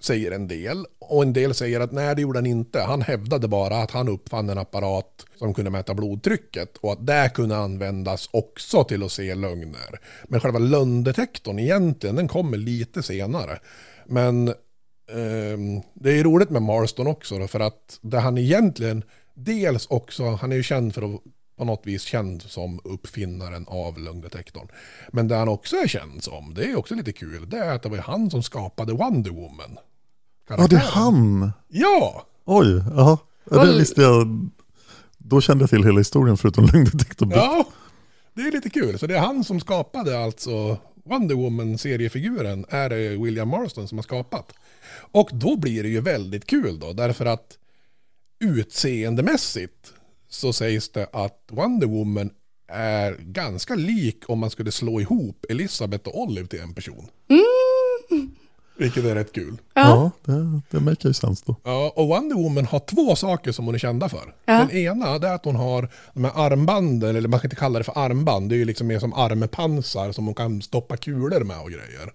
[0.00, 0.86] Säger en del.
[0.98, 2.80] Och en del säger att nej det gjorde han inte.
[2.80, 6.76] Han hävdade bara att han uppfann en apparat som kunde mäta blodtrycket.
[6.76, 10.00] Och att det kunde användas också till att se lögner.
[10.24, 13.58] Men själva lögndetektorn egentligen, den kommer lite senare.
[14.06, 19.02] Men eh, det är roligt med Marston också då, för att det han egentligen
[19.34, 21.20] dels också, han är ju känd för att
[21.56, 24.68] på något vis känd som uppfinnaren av lögndetektorn.
[25.12, 27.82] Men det han också är känd som, det är också lite kul, det är att
[27.82, 29.78] det var han som skapade Wonder Woman.
[30.48, 31.52] Ja, det är han.
[31.68, 32.26] Ja!
[32.44, 33.18] Oj, ja.
[33.50, 34.50] ja det visste jag.
[35.18, 37.32] Då kände jag till hela historien förutom lögndetektor.
[37.32, 37.66] Ja,
[38.34, 38.98] det är lite kul.
[38.98, 44.02] Så det är han som skapade alltså Wonder Woman-seriefiguren är det William Marston som har
[44.02, 44.52] skapat.
[44.92, 47.58] Och då blir det ju väldigt kul då, därför att
[48.40, 49.92] utseendemässigt
[50.36, 52.30] så sägs det att Wonder Woman
[52.68, 57.06] är ganska lik om man skulle slå ihop Elisabeth och Olive till en person.
[58.78, 59.56] Vilket är rätt kul.
[59.74, 61.56] Ja, det, det make ju sense då.
[61.64, 64.34] Ja, och Wonder Woman har två saker som hon är kända för.
[64.44, 64.58] Ja.
[64.58, 67.78] Den ena det är att hon har de här armbanden, eller man ska inte kalla
[67.78, 71.44] det för armband, det är ju liksom mer som armpansar som hon kan stoppa kulor
[71.44, 72.12] med och grejer.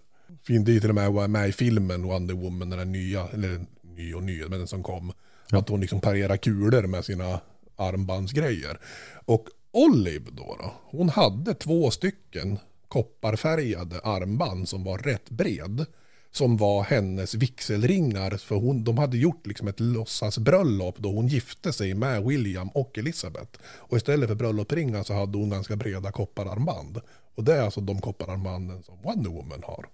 [0.47, 3.27] Fin- Det är ju till och med med i filmen Wonder Woman, den där nya,
[3.33, 3.65] eller
[3.97, 5.11] ny och ny, men den som kom.
[5.51, 7.39] Att hon liksom parerar kulor med sina
[7.81, 8.79] armbandsgrejer.
[9.25, 15.85] Och Olive då, då, hon hade två stycken kopparfärgade armband som var rätt bred.
[16.33, 18.37] Som var hennes vigselringar.
[18.37, 22.97] För hon, de hade gjort liksom ett låtsasbröllop då hon gifte sig med William och
[22.97, 23.59] Elisabeth.
[23.63, 27.01] Och istället för bröllopsringar så hade hon ganska breda koppararmband.
[27.35, 29.85] Och det är alltså de koppararmbanden som Wonder Woman har.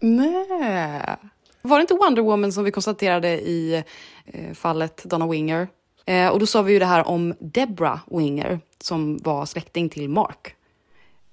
[0.00, 1.16] Nej.
[1.62, 3.84] Var det inte Wonder Woman som vi konstaterade i
[4.24, 5.68] eh, fallet Donna Winger?
[6.06, 10.08] Eh, och då sa vi ju det här om Debra Winger som var släkting till
[10.08, 10.54] Mark.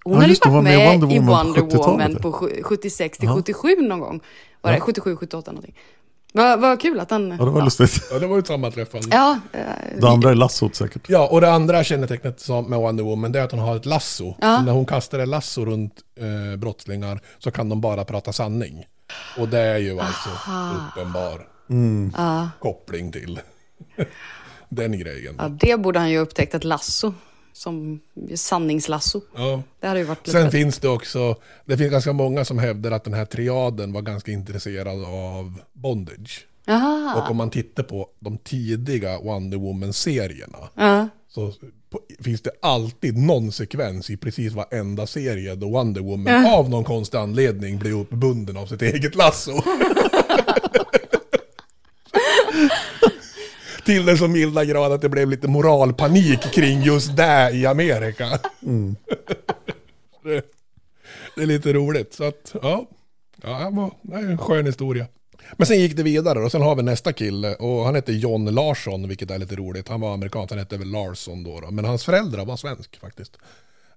[0.04, 2.20] Hon Ja, hade ju varit var med med, i Wonder Woman på 70-talet, Woman ja.
[2.20, 3.36] på sju- 76 till Ja.
[3.36, 4.20] 77 någon gång.
[4.62, 4.84] Var det Ja.
[4.84, 5.76] 77, 78 någonting.
[6.34, 7.36] Vad vad kul att den...
[7.40, 8.08] Ja, det var lustigt.
[8.12, 9.08] Ja, det var ju ett sammanträffande.
[9.12, 9.60] Ja, eh,
[10.02, 11.10] Det andra är lassot säkert.
[11.10, 13.86] Ja, och det andra kännetecknet som med Wonder Woman det är att hon har ett
[13.86, 14.36] lasso.
[14.42, 14.62] Ja.
[14.62, 18.86] När hon kastar ett lasso runt eh, brottslingar så kan de bara prata sanning.
[19.38, 20.30] Och det är ju alltså
[20.92, 21.48] uppenbar
[22.18, 22.50] ja.
[22.60, 23.40] koppling till
[24.70, 25.36] den grejen.
[25.38, 27.14] ja, det borde han ju ha upptäckt, ett lasso.
[27.54, 28.00] Som
[28.36, 29.22] sanningslasso.
[29.36, 29.64] Ja.
[29.80, 33.04] Det hade ju varit Sen finns det också, det finns ganska många som hävdar att
[33.04, 36.46] den här triaden var ganska intresserad av bondage.
[36.68, 37.22] Aha.
[37.24, 41.08] Och om man tittar på de tidiga Wonder Woman-serierna Ja.
[41.28, 41.54] så
[42.20, 47.18] finns det alltid någon sekvens i precis varenda serie då Wonder Woman av någon konstig
[47.18, 49.52] anledning blir uppbunden av sitt eget lasso.
[53.90, 58.26] Till den så milda grad att det blev lite moralpanik kring just det i Amerika.
[60.24, 60.46] det,
[61.36, 62.14] det är lite roligt.
[62.14, 62.90] Så att, ja.
[63.44, 65.08] Ja, var, det är en skön historia.
[65.58, 68.46] Men sen gick det vidare och sen har vi nästa kille och han heter John
[68.46, 69.88] Larsson, vilket är lite roligt.
[69.88, 71.72] Han var amerikan, han hette väl Larsson då, då.
[71.72, 73.38] men hans föräldrar var svensk faktiskt.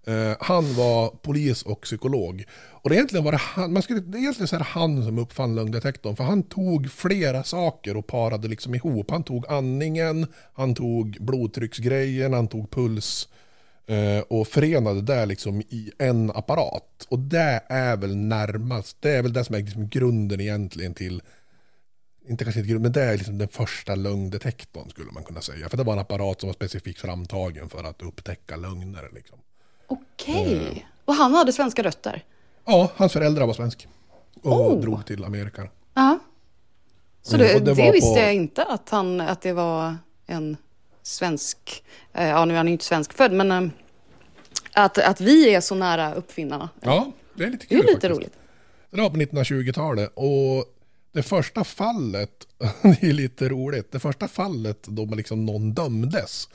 [0.07, 2.45] Eh, han var polis och psykolog.
[2.71, 5.19] Och det egentligen var det han, man skulle, det är egentligen så här han som
[5.19, 6.17] uppfann lögndetektorn.
[6.17, 9.11] För han tog flera saker och parade liksom ihop.
[9.11, 13.29] Han tog andningen, han tog blodtrycksgrejen, han tog puls.
[13.87, 17.07] Eh, och förenade det liksom i en apparat.
[17.09, 21.23] Och det är väl närmast, det är väl det som är liksom grunden egentligen till
[22.29, 25.69] inte kanske inte grunden, men det är liksom den första lögndetektorn skulle man kunna säga.
[25.69, 29.11] För det var en apparat som var specifikt framtagen för att upptäcka lögner.
[29.13, 29.39] Liksom.
[29.87, 30.61] Okej.
[30.61, 30.83] Okay.
[31.05, 32.25] Och han hade svenska rötter?
[32.65, 33.89] Ja, hans föräldrar var svensk.
[34.43, 34.81] Och oh.
[34.81, 35.69] drog till Amerika.
[35.95, 36.19] Ja.
[37.23, 38.21] Så det, det, det visste på...
[38.21, 40.57] jag inte att, han, att det var en
[41.03, 43.71] svensk, eh, ja nu är han ju inte svenskfödd, men eh,
[44.73, 46.69] att, att vi är så nära uppfinnarna.
[46.81, 48.11] Ja, det är lite kul Det är lite faktiskt.
[48.11, 48.39] roligt.
[48.91, 50.65] Det var på 1920-talet och
[51.13, 52.47] det första fallet,
[52.83, 56.49] det är lite roligt, det första fallet då man liksom någon dömdes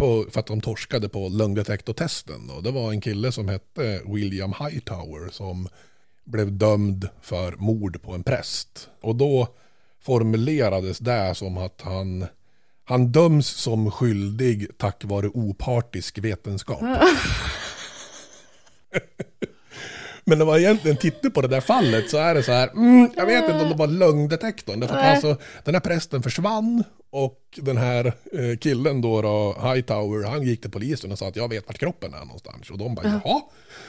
[0.00, 2.50] på, för att de torskade på lögndetektortesten.
[2.50, 5.68] Och det var en kille som hette William Hightower som
[6.24, 8.88] blev dömd för mord på en präst.
[9.00, 9.48] Och då
[10.00, 12.26] formulerades det som att han,
[12.84, 16.80] han döms som skyldig tack vare opartisk vetenskap.
[20.24, 23.10] Men när man egentligen tittar på det där fallet så är det så här, mm,
[23.16, 24.80] jag vet inte om det var lögndetektorn.
[24.80, 30.28] Därför att alltså, den här prästen försvann och den här eh, killen då, då, Hightower,
[30.28, 32.70] han gick till polisen och sa att jag vet vart kroppen är någonstans.
[32.70, 33.40] Och de bara, jaha.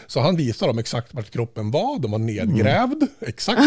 [0.08, 3.10] Så han visade dem exakt vart kroppen var, den var nedgrävd, mm.
[3.20, 3.62] exakt.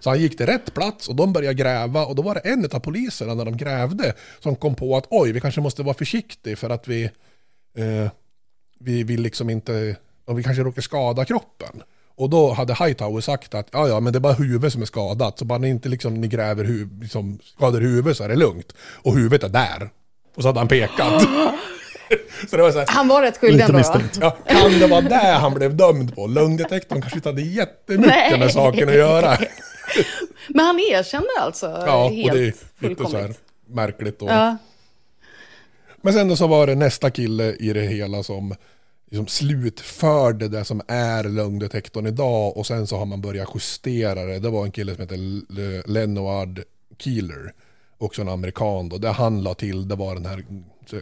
[0.00, 2.64] Så han gick till rätt plats och de började gräva och då var det en
[2.72, 6.56] av poliserna när de grävde som kom på att oj, vi kanske måste vara försiktiga
[6.56, 7.04] för att vi,
[7.76, 8.10] eh,
[8.78, 11.82] vi vill liksom inte, och vi kanske råkar skada kroppen.
[12.16, 14.86] Och då hade Hightower sagt att ja, ja, men det är bara huvudet som är
[14.86, 15.38] skadat.
[15.38, 18.74] Så bara ni inte liksom, ni gräver hu liksom, skadar huvudet så är det lugnt.
[18.78, 19.90] Och huvudet är där.
[20.36, 21.22] Och så hade han pekat.
[22.50, 23.82] så det var så här, han var rätt skyldig ändå?
[24.20, 26.26] Ja, kan det vara det han blev dömd på?
[26.26, 28.38] Lögndetektorn kanske inte hade jättemycket Nej.
[28.38, 29.38] med saken att göra.
[30.48, 33.34] men han erkände alltså ja, helt och det är lite så här
[33.66, 34.26] märkligt då.
[34.26, 34.56] Ja.
[36.00, 38.54] Men sen då så var det nästa kille i det hela som
[39.16, 44.38] liksom slutförde det som är lögndetektorn idag och sen så har man börjat justera det.
[44.38, 46.62] Det var en kille som heter Leonard
[46.98, 47.54] Keeler,
[47.98, 48.98] också en amerikan då.
[48.98, 50.44] Det han la till det var den här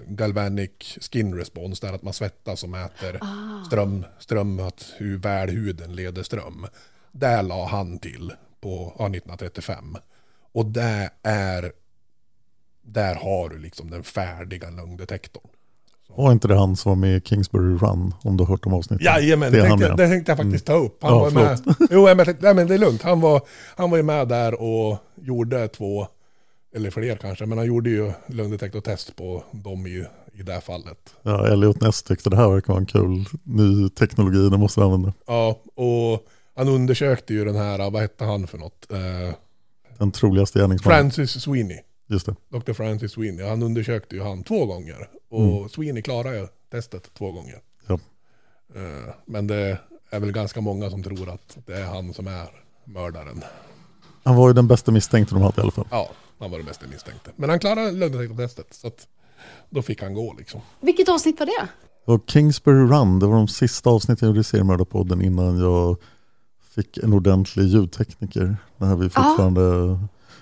[0.07, 0.71] galvanic
[1.13, 3.65] skin response, där att man svettas och mäter ah.
[3.67, 6.67] ström, ström, att hur väl huden leder ström.
[7.13, 9.97] Det la han till på ja, 1935.
[10.53, 11.73] Och det är,
[12.83, 15.54] där har du liksom den färdiga lögndetektorn.
[16.17, 18.15] Var inte det han som var med i Kingsbury Run?
[18.23, 19.05] Om du har hört om avsnittet?
[19.05, 21.03] Jajamän, det, tänkte, det tänkte jag faktiskt ta upp.
[21.03, 21.61] Han ja, var med.
[21.91, 23.03] Jo, men, nej, men det är lugnt.
[23.03, 23.43] Han var,
[23.77, 26.07] han var ju med där och gjorde två,
[26.77, 31.15] eller fler kanske, men han gjorde ju lögndetektortest på dem i, i det här fallet.
[31.23, 34.85] Ja, Elliot Ness tyckte det här verkar vara en kul ny teknologi, det måste vi
[34.85, 35.13] använda.
[35.27, 38.93] Ja, och han undersökte ju den här, vad hette han för något?
[38.93, 39.35] Eh,
[39.99, 41.01] den troligaste gärningsmannen.
[41.01, 41.79] Francis Sweeney.
[42.07, 42.37] Just det.
[42.49, 42.73] Dr.
[42.73, 43.47] Francis Sweeney.
[43.47, 45.09] Han undersökte ju han två gånger.
[45.29, 45.69] Och mm.
[45.69, 47.61] Sweeney klarade ju testet två gånger.
[47.87, 47.99] Ja.
[48.75, 49.79] Eh, men det
[50.11, 52.49] är väl ganska många som tror att det är han som är
[52.85, 53.45] mördaren.
[54.23, 55.89] Han var ju den bästa misstänkte de hade i alla fall.
[55.91, 57.31] Ja, han var den bästa misstänkte.
[57.37, 58.75] Men han klarade lögndetektortestet.
[58.75, 59.09] Så att
[59.71, 60.61] då fick han gå liksom.
[60.81, 61.69] Vilket avsnitt var det?
[62.05, 63.19] Det var Kingsbury Run.
[63.19, 65.97] Det var de sista avsnitten jag gjorde i Seriemördarpodden innan jag
[66.75, 68.57] fick en ordentlig ljudtekniker.
[68.77, 69.99] När vi fortfarande ah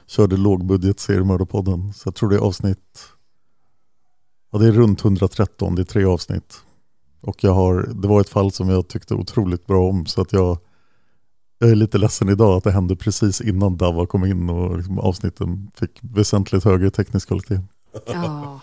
[0.06, 1.92] körde lågbudget seriemördarpodden.
[1.92, 2.98] Så jag tror det är avsnitt,
[4.52, 6.60] ja det är runt 113, det är tre avsnitt.
[7.20, 10.32] Och jag har, det var ett fall som jag tyckte otroligt bra om så att
[10.32, 10.58] jag,
[11.58, 14.98] jag är lite ledsen idag att det hände precis innan Dava kom in och liksom
[14.98, 17.60] avsnitten fick väsentligt högre teknisk kvalitet.
[18.06, 18.60] Ja.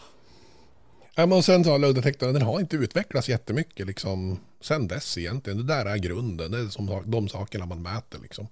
[1.16, 5.58] ja men sen så har lögdetektorn, den har inte utvecklats jättemycket liksom sen dess egentligen.
[5.58, 8.48] Det där är grunden, det är som de sakerna man mäter liksom.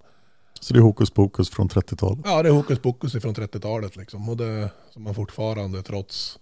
[0.64, 2.20] Så det är hokus pokus från 30-talet?
[2.24, 4.30] Ja, det är hokus pokus från 30-talet liksom.
[4.30, 6.40] Och det som man fortfarande trots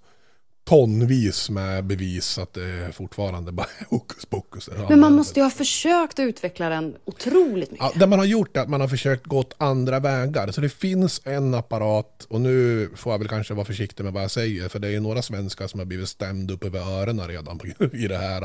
[0.66, 4.70] tonvis med bevis att det fortfarande bara är hokus pokus.
[4.89, 7.88] Men man måste ju ha försökt utveckla den otroligt mycket.
[7.93, 10.51] Ja, det man har gjort är att man har försökt gå andra vägar.
[10.51, 14.24] Så det finns en apparat, och nu får jag väl kanske vara försiktig med vad
[14.24, 17.59] jag säger, för det är några svenskar som har blivit stämd upp över öronen redan
[17.93, 18.43] i det här.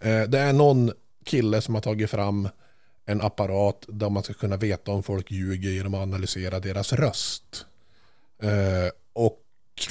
[0.00, 0.92] Eh, det är någon
[1.24, 2.48] kille som har tagit fram
[3.04, 7.66] en apparat där man ska kunna veta om folk ljuger genom att analysera deras röst.
[8.42, 9.40] Eh, och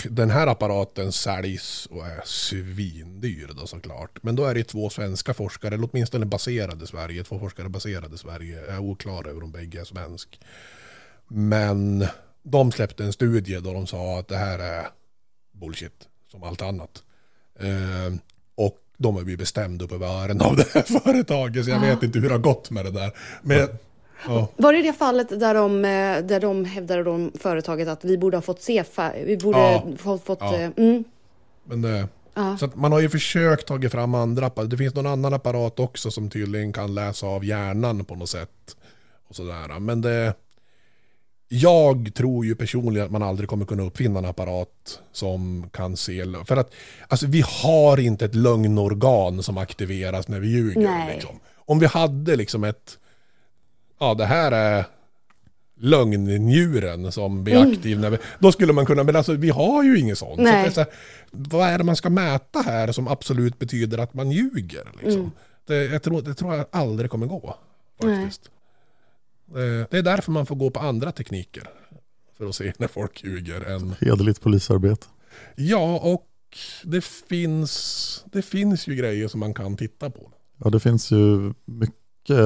[0.09, 4.23] den här apparaten säljs och är svindyr då såklart.
[4.23, 8.15] Men då är det två svenska forskare, eller åtminstone baserade i Sverige, två forskare baserade
[8.15, 8.59] i Sverige.
[8.65, 10.39] Jag är oklar över om bägge är svensk.
[11.27, 12.05] Men
[12.43, 14.87] de släppte en studie då de sa att det här är
[15.51, 17.03] bullshit, som allt annat.
[17.59, 18.13] Eh,
[19.03, 22.19] de har blivit bestämda upp över öronen av det här företaget, så jag vet inte
[22.19, 23.11] hur det har gått med det där.
[23.41, 23.67] Men
[24.27, 24.47] Ja.
[24.57, 28.37] Var det det fallet där de, eh, där de hävdade de företaget att vi borde
[28.37, 28.83] ha fått se,
[29.25, 29.83] vi borde Ja.
[30.03, 30.55] ha fått, Ja.
[30.57, 31.03] eh, mm,
[31.65, 32.57] Men det, Ja.
[32.57, 34.69] Så man har ju försökt ta fram andra apparater.
[34.71, 38.75] Det finns någon annan apparat också som tydligen kan läsa av hjärnan på något sätt.
[39.29, 39.79] Och sådär.
[39.79, 40.33] Men det...
[41.55, 46.25] Jag tror ju personligen att man aldrig kommer kunna uppfinna en apparat som kan se...
[46.45, 46.73] För att
[47.07, 50.81] alltså, vi har inte ett lögnorgan som aktiveras när vi ljuger.
[50.81, 51.13] Nej.
[51.13, 51.39] Liksom.
[51.55, 52.97] Om vi hade liksom ett...
[53.99, 54.85] Ja, det här är
[55.79, 57.71] lögnnjuren som blir Mm.
[57.71, 58.17] aktiv när vi...
[58.39, 59.03] Då skulle man kunna...
[59.03, 60.35] Men alltså, vi har ju inget sånt.
[60.35, 60.61] Så Nej.
[60.63, 60.89] det är så här,
[61.31, 64.87] vad är det man ska mäta här som absolut betyder att man ljuger?
[65.01, 65.19] Liksom?
[65.21, 65.31] Mm.
[65.67, 67.55] Det, jag, tror, det tror jag aldrig kommer gå.
[68.01, 68.43] Faktiskt.
[68.43, 68.49] Det,
[69.89, 71.69] det är därför man får gå på andra tekniker.
[72.37, 73.61] För att se när folk ljuger.
[73.61, 73.95] Än...
[74.01, 75.05] Hederligt polisarbete.
[75.55, 76.27] Ja, och
[76.83, 80.31] det finns, det finns ju grejer som man kan titta på.
[80.63, 82.37] Ja, det finns ju mycket,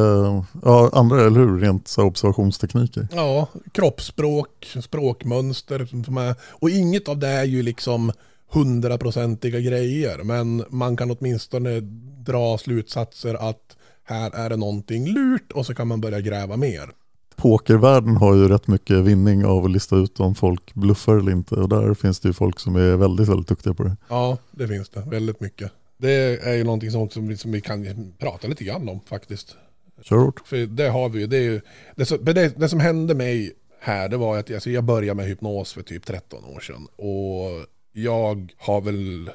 [0.63, 3.07] ja, andra, eller hur, rent så observationstekniker.
[3.11, 5.85] Ja, kroppsspråk, språkmönster.
[6.05, 8.11] Som är, och inget av det är ju liksom
[8.49, 10.23] hundraprocentiga grejer.
[10.23, 11.79] Men man kan åtminstone
[12.25, 13.76] dra slutsatser att
[14.07, 16.91] här är det någonting lurt och så kan man börja gräva mer.
[17.35, 21.55] Pokervärlden har ju rätt mycket vinning av att lista ut om folk bluffar eller inte.
[21.55, 23.97] Och där finns det ju folk som är väldigt, väldigt duktiga på det.
[24.09, 25.01] Ja, det finns det.
[25.01, 25.71] Väldigt mycket.
[25.97, 29.55] Det är ju någonting som, också, som vi kan prata lite grann om faktiskt.
[30.01, 30.47] Kör hårt.
[30.47, 31.27] För det har vi ju.
[31.27, 31.61] Det, är ju
[31.95, 35.17] det, som, men det, det som hände mig här, det var att alltså, jag började
[35.17, 36.87] med hypnos för typ 13 år sedan.
[36.95, 39.29] Och jag har väl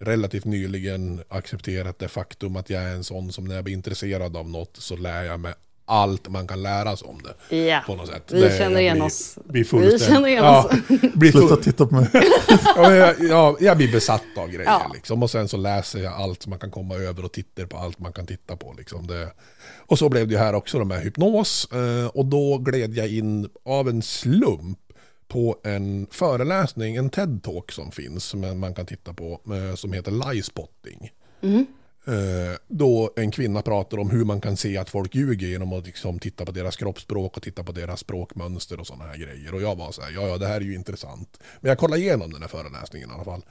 [0.00, 4.36] relativt nyligen accepterat det faktum att jag är en sån som när jag blir intresserad
[4.36, 5.54] av något så lär jag mig
[5.90, 7.56] allt man kan lära sig om det.
[7.56, 8.22] Ja, På något sätt.
[8.32, 9.38] vi Det känner igen blir- oss.
[9.44, 11.00] blir Vi fullständigt- känner igen ja, oss.
[11.14, 12.08] blir Sluta titta på mig.
[12.76, 14.90] ja, jag, ja, jag blir besatt av grejer Ja.
[14.94, 15.22] liksom.
[15.22, 17.98] Och sen så läser jag allt som man kan komma över och tittar på allt
[17.98, 18.74] man kan titta på.
[18.78, 19.06] Liksom.
[19.06, 19.32] Det,
[19.86, 21.68] och så blev det här också med hypnos.
[21.72, 24.78] Eh, och då gled jag in av en slump
[25.28, 30.32] på en föreläsning, en TED-talk som finns, som man kan titta på, eh, som heter
[30.32, 31.10] Lie Spotting.
[32.06, 35.86] Eh, då en kvinna pratar om hur man kan se att folk ljuger genom att
[35.86, 39.54] liksom titta på deras kroppsspråk och titta på deras språkmönster och sådana här grejer.
[39.54, 41.40] Och jag var så här, ja ja det här är ju intressant.
[41.60, 43.42] Men jag kollade igenom den här föreläsningen i alla fall.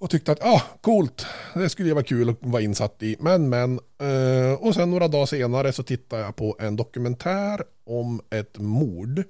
[0.00, 3.16] Och tyckte att, ah, coolt, det skulle ju vara kul att vara insatt i.
[3.20, 3.80] Men, men.
[3.98, 9.24] Eh, och sen några dagar senare så tittade jag på en dokumentär om ett mord.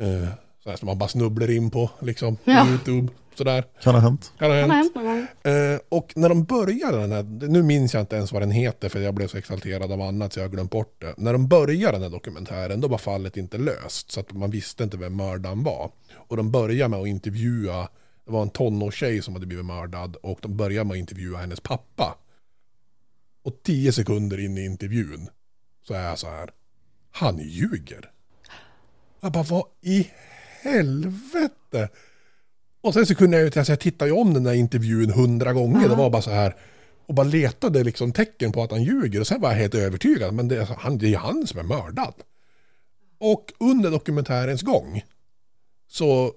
[0.00, 0.28] Eh,
[0.62, 2.68] så här som man bara snubblar in på, liksom, på Ja.
[2.68, 3.12] YouTube.
[3.34, 3.64] Sådär.
[3.82, 4.32] Kan ha hänt.
[4.38, 4.96] Kan ha Kan ha hänt.
[4.96, 5.30] hänt.
[5.42, 8.88] Eh, och när de började den här, nu minns jag inte ens vad den heter
[8.88, 11.14] för jag blev så exalterad av annat så jag har glömt bort det.
[11.16, 14.84] När de började den här dokumentären då var fallet inte löst så att man visste
[14.84, 15.90] inte vem mördaren var.
[16.14, 17.88] Och de började med att intervjua,
[18.26, 21.60] det var en tonårstjej som hade blivit mördad och de började med att intervjua hennes
[21.60, 22.18] pappa.
[23.44, 25.28] Och tio sekunder in i intervjun
[25.86, 26.50] så är jag så här,
[27.10, 28.10] han ljuger.
[29.24, 30.10] Jag bara, vad i
[30.62, 31.88] helvete?
[32.80, 35.52] Och sen så kunde jag ju, alltså jag tittade ju om den där intervjun hundra
[35.52, 35.88] gånger.
[35.88, 36.56] Det var bara så här.
[37.06, 39.20] Och bara letade liksom tecken på att han ljuger.
[39.20, 40.34] Och sen var jag helt övertygad.
[40.34, 42.14] Men det, är- han, det är han som är mördad.
[43.20, 45.02] Och under dokumentärens gång.
[45.88, 46.32] Så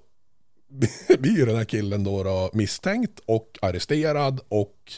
[1.19, 4.39] blir ju den här killen då, då misstänkt och arresterad.
[4.49, 4.91] Och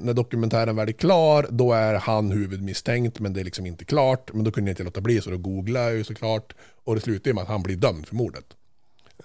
[0.00, 1.46] när dokumentären väl är klar.
[1.50, 3.20] Då är han huvudmisstänkt.
[3.20, 4.32] Men det är liksom inte klart.
[4.32, 5.20] Men då kunde jag inte låta bli.
[5.20, 6.54] Så då googlade jag ju såklart.
[6.84, 8.44] Och det slutar med att han blir dömd för mordet.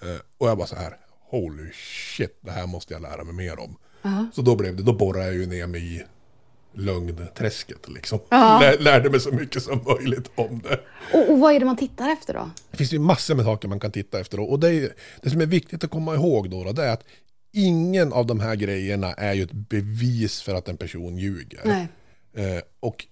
[0.02, 0.08] Eh,
[0.38, 0.98] Och jag bara så här,
[1.30, 1.72] holy
[2.18, 3.76] shit, det här måste jag lära mig mer om.
[4.34, 6.04] Så då blev det, då borrade jag ju ner mig i
[6.76, 8.20] lögnträsket liksom.
[8.32, 10.80] Lär, lärde mig så mycket som möjligt om det.
[11.14, 12.50] Och, och vad är det man tittar efter då?
[12.72, 14.38] Det finns ju massor med saker man kan titta efter.
[14.38, 14.44] då.
[14.44, 17.04] Och det, är, det som är viktigt att komma ihåg då, då det är att
[17.54, 21.88] ingen av de här grejerna är ju ett bevis för att en person ljuger.
[22.34, 23.06] Eh, och,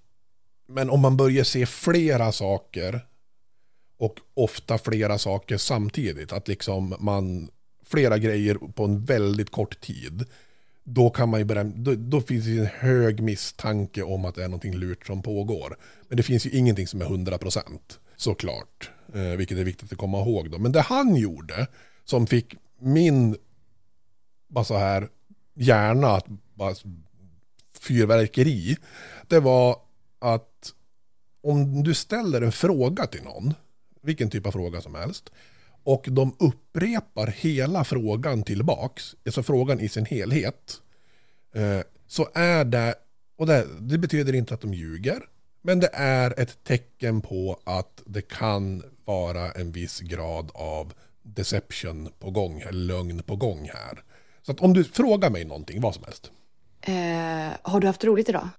[0.67, 3.05] men om man börjar se flera saker
[3.97, 7.49] och ofta flera saker samtidigt, att liksom man
[7.85, 10.25] flera grejer på en väldigt kort tid,
[10.83, 14.43] då kan man ju börja, då, då finns det en hög misstanke om att det
[14.43, 15.77] är någonting lurt som pågår.
[16.07, 17.63] Men det finns ju ingenting som är 100%
[18.15, 20.57] såklart, eh, vilket är viktigt att komma ihåg då.
[20.57, 21.67] Men det han gjorde,
[22.05, 23.37] som fick min,
[24.51, 25.09] bara så här,
[25.53, 26.75] hjärna att bara
[27.79, 28.77] fyrverkeri,
[29.27, 29.79] det var
[30.19, 30.73] att
[31.43, 33.53] om du ställer en fråga till någon,
[34.01, 35.29] vilken typ av fråga som helst,
[35.83, 40.81] och de upprepar hela frågan tillbaks, alltså frågan i sin helhet,
[41.55, 42.95] eh, så är det,
[43.37, 45.21] och det, det betyder inte att de ljuger,
[45.61, 50.93] men det är ett tecken på att det kan vara en viss grad av
[51.23, 54.03] deception på gång, eller lögn på gång här.
[54.41, 56.31] Så att om du frågar mig någonting, vad som helst.
[56.81, 58.49] Eh, har du haft roligt idag?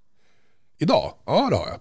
[0.78, 1.14] Idag?
[1.26, 1.80] Ja, det har jag.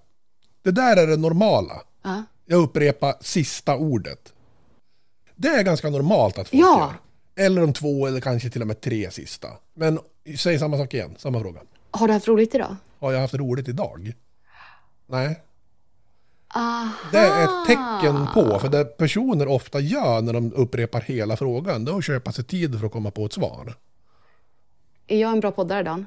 [0.64, 1.82] Det där är det normala.
[2.02, 2.24] Ja.
[2.45, 4.34] Jag upprepar sista ordet.
[5.36, 6.80] Det är ganska normalt att folk Ja.
[7.36, 7.45] gör.
[7.45, 9.47] Eller de två eller kanske till och med tre sista.
[9.74, 9.99] Men
[10.38, 11.60] säg samma sak igen, samma fråga.
[11.91, 12.76] Har du haft roligt idag?
[12.99, 14.14] Har jag haft roligt idag?
[15.08, 15.41] Nej.
[16.56, 16.89] Aha.
[17.12, 21.86] Det är ett tecken på, för det personer ofta gör när de upprepar hela frågan,
[21.86, 23.76] det är att köpa sig tid för att komma på ett svar.
[25.08, 26.06] Är jag en bra poddare, Dan?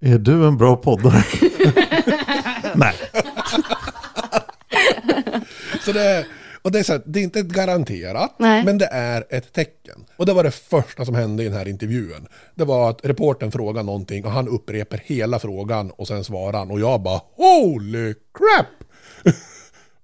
[0.00, 1.24] Är du en bra poddare?
[2.74, 2.94] Nej.
[5.84, 6.26] Så det, är-
[6.62, 8.64] och det, är så här, det är inte ett garanterat, Nej.
[8.64, 10.04] men det är ett tecken.
[10.16, 12.26] Och det var det första som hände i den här intervjun.
[12.54, 16.70] Det var att reporten frågade någonting och han upprepar hela frågan och sen svarar han.
[16.70, 18.66] Och jag bara holy crap!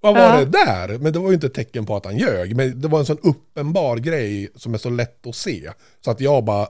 [0.01, 0.37] Vad var Ja.
[0.39, 0.99] det där?
[0.99, 2.57] Men det var ju inte ett tecken på att han ljög.
[2.57, 5.71] Men det var en sån uppenbar grej som är så lätt att se.
[6.05, 6.69] Så att jag bara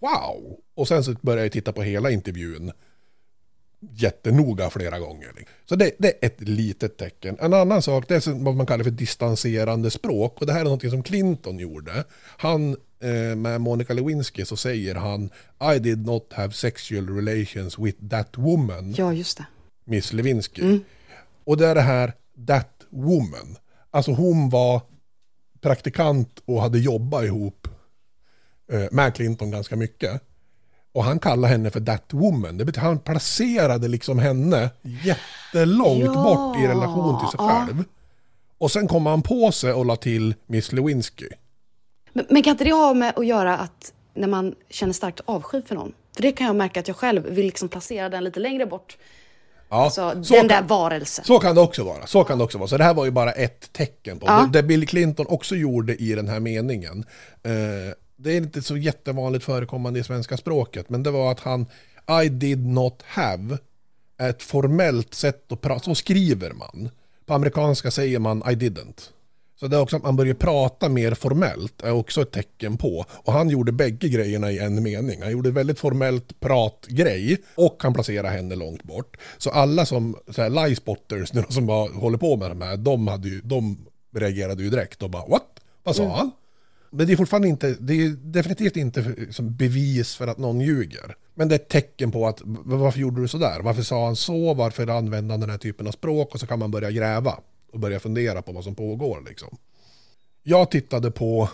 [0.00, 0.58] wow!
[0.74, 2.72] Och sen så började jag titta på hela intervjun
[3.80, 5.32] jättenoga flera gånger.
[5.68, 7.36] Så det, det är ett litet tecken.
[7.40, 10.40] En annan sak det är vad man kallar för distanserande språk.
[10.40, 12.04] Och det här är något som Clinton gjorde.
[12.36, 15.30] Han eh, med Monica Lewinsky så säger han
[15.74, 18.94] I did not have sexual relations with that woman.
[18.98, 19.46] Ja, just det.
[19.84, 20.80] Miss Lewinsky.
[21.44, 22.12] Och det är det här
[22.46, 23.56] that woman.
[23.90, 24.82] Alltså hon var
[25.60, 27.68] praktikant och hade jobbat ihop
[28.72, 30.22] eh, med Clinton ganska mycket.
[30.92, 32.58] Och han kallade henne för that woman.
[32.58, 36.12] Det betyder han placerade liksom henne jättelångt Ja.
[36.22, 37.64] bort i relation till sig Ja.
[37.66, 37.84] själv.
[38.58, 41.28] Och sen kom han på sig och la till Miss Lewinsky.
[42.12, 45.62] Men, men kan inte det ha med att göra att när man känner starkt avsky
[45.62, 45.92] för någon?
[46.16, 48.96] För det kan jag märka att jag själv vill liksom placera den lite längre bort.
[49.70, 51.24] Ja, Så så den där kan- varelsen.
[51.24, 52.06] Så kan det också vara.
[52.06, 52.68] Så kan det också vara.
[52.68, 54.26] Så det här var ju bara ett tecken på.
[54.26, 54.48] Ja.
[54.52, 57.04] Det, det Bill Clinton också gjorde i den här meningen.
[57.42, 57.52] Eh,
[58.22, 60.90] det är inte så jättevanligt förekommande i svenska språket.
[60.90, 61.66] Men det var att han
[62.24, 63.58] I did not have
[64.18, 65.84] är ett formellt sätt att prata.
[65.84, 66.90] Så skriver man.
[67.26, 69.10] På amerikanska säger man I didn't.
[69.60, 73.04] Så det är också att man börjar prata mer formellt är också ett tecken på.
[73.10, 75.22] Och han gjorde bägge grejerna i en mening.
[75.22, 79.16] Han gjorde väldigt formellt pratgrej och han placerade henne långt bort.
[79.38, 82.76] Så alla som, så här, lie spotters nu som bara håller på med de här,
[82.76, 85.60] de, hade ju, de reagerade ju direkt och bara what?
[85.82, 86.14] Vad sa Mm.
[86.16, 86.30] han?
[86.90, 91.16] Men det är fortfarande inte, det är definitivt inte som bevis för att någon ljuger.
[91.34, 93.60] Men det är ett tecken på att varför gjorde du sådär?
[93.62, 94.54] Varför sa han så?
[94.54, 96.34] Varför använde han den här typen av språk?
[96.34, 97.38] Och så kan man börja gräva
[97.72, 99.56] och börja fundera på vad som pågår liksom.
[100.42, 101.48] Jag tittade på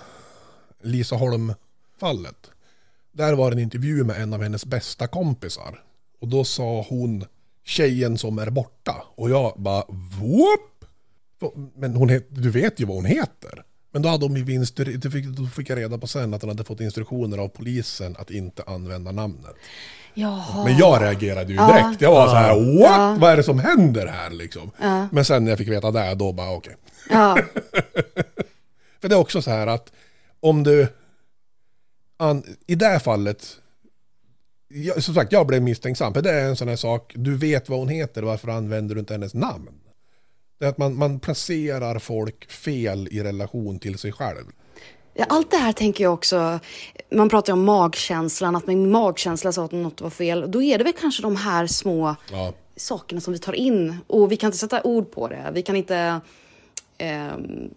[0.83, 2.51] Lisa Holm-fallet.
[3.13, 5.83] Där var en intervju med en av hennes bästa kompisar.
[6.21, 7.25] Och då sa hon
[7.65, 9.05] tjejen som är borta.
[9.15, 10.85] Och jag bara whoop!
[11.75, 13.65] Men hon du vet ju vad hon heter.
[13.97, 16.43] Men då hade de ju vinst, det fick, då fick jag reda på sen att
[16.43, 19.55] hon hade fått instruktioner av polisen att inte använda namnet.
[20.15, 20.65] Jaha.
[20.65, 21.67] Men jag reagerade ju Ja.
[21.73, 22.01] direkt.
[22.01, 22.91] Jag var så här, what?
[22.91, 23.17] Ja.
[23.21, 24.71] Vad är det som händer här liksom?
[24.81, 25.09] Ja.
[25.13, 26.77] Men sen när jag fick veta det, då bara okej.
[27.11, 27.39] Ja.
[29.01, 29.93] För det är också så här att
[30.41, 30.89] om du...
[32.17, 33.47] An, I det här fallet...
[34.69, 36.15] Jag, som sagt, jag blev misstänksam.
[36.15, 37.13] För det är en sån här sak.
[37.17, 38.23] Du vet vad hon heter.
[38.23, 39.69] Varför använder du inte hennes namn?
[40.59, 44.45] Det är att man, man placerar folk fel i relation till sig själv.
[45.29, 46.59] Allt det här tänker jag också,
[47.11, 50.51] man pratar om magkänslan, att min magkänsla sa att något var fel.
[50.51, 52.53] Då är det väl kanske de här små Ja.
[52.77, 55.51] sakerna som vi tar in och vi kan inte sätta ord på det.
[55.55, 56.21] Vi kan inte...
[56.99, 57.71] ehm,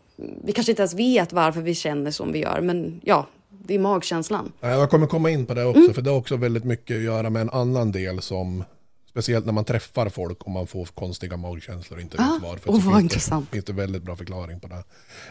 [0.43, 3.79] vi kanske inte ens vet varför vi känner som vi gör, men ja, det är
[3.79, 4.51] magkänslan.
[4.59, 7.29] Jag kommer komma in på det också, för det har också väldigt mycket att göra
[7.29, 8.63] med en annan del som
[9.09, 12.65] Speciellt när man träffar folk och man får konstiga magkänslor och inte Ah, vet varför.
[12.65, 13.47] så vad finns intressant.
[13.51, 14.83] Det, finns det väldigt bra förklaring på det.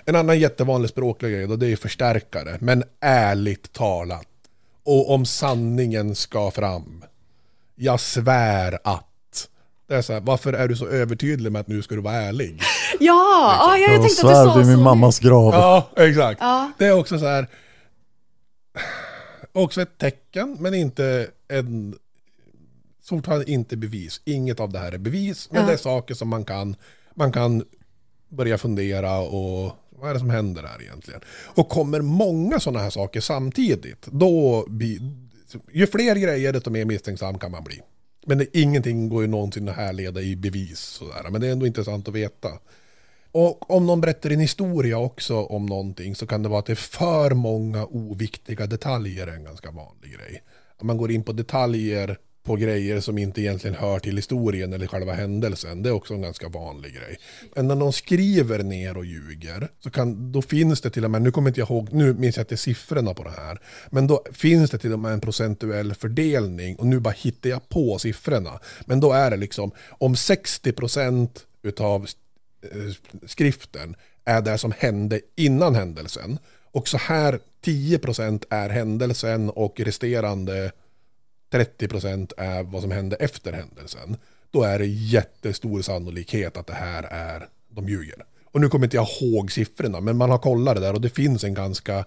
[0.05, 2.59] En annan jättevanlig språklig grej då, det är förstärkare.
[2.61, 4.26] Men ärligt talat.
[4.85, 7.05] Och om sanningen ska fram.
[7.74, 9.49] Jag svär att.
[9.89, 12.14] Det är så här, varför är du så övertydlig med att nu ska du vara
[12.14, 12.61] ärlig?
[13.01, 14.83] Ja, ja jag Jag tänkte att du sa vid min så.
[14.83, 15.55] mammas grav.
[15.55, 16.41] Ja, exakt.
[16.41, 16.72] Ja.
[16.79, 17.47] Det är också så här.
[19.53, 21.95] Också ett tecken, men inte en...
[23.09, 24.21] Fortfarande inte bevis.
[24.25, 25.67] Inget av det här är bevis, men Ja.
[25.67, 26.77] det är saker som man kan,
[27.15, 27.65] man kan
[28.29, 31.21] börja fundera och vad är det som händer här egentligen?
[31.31, 35.01] Och kommer många sådana här saker samtidigt, då blir...
[35.73, 37.81] Ju fler grejer, desto mer misstänksam kan man bli.
[38.27, 40.79] Men det, ingenting går ju någonsin att härleda i bevis.
[40.79, 41.31] Sådär.
[41.31, 42.49] Men det är ändå intressant att veta.
[43.33, 46.73] Och om någon berättar en historia också om någonting så kan det vara att det
[46.73, 50.43] är för många oviktiga detaljer är en ganska vanlig grej.
[50.79, 54.86] Om man går in på detaljer på grejer som inte egentligen hör till historien eller
[54.86, 55.82] själva händelsen.
[55.82, 57.18] Det är också en ganska vanlig grej.
[57.55, 61.22] Men när någon skriver ner och ljuger, så kan, då finns det till och med,
[61.22, 63.59] nu kommer inte jag ihåg, nu minns jag inte siffrorna på det här,
[63.90, 67.68] men då finns det till och med en procentuell fördelning och nu bara hittar jag
[67.68, 68.61] på siffrorna.
[68.86, 72.07] Men då är det liksom, om 60 procent utav
[72.62, 72.94] eh,
[73.26, 76.38] skriften är det som hände innan händelsen,
[76.72, 80.72] och så här 10 procent är händelsen och resterande
[81.51, 84.16] 30% är vad som hände efter händelsen.
[84.51, 88.24] Då är det jättestor sannolikhet att det här är, de ljuger.
[88.44, 91.11] Och nu kommer inte jag ihåg siffrorna, men man har kollat det där och det
[91.11, 92.05] finns en ganska,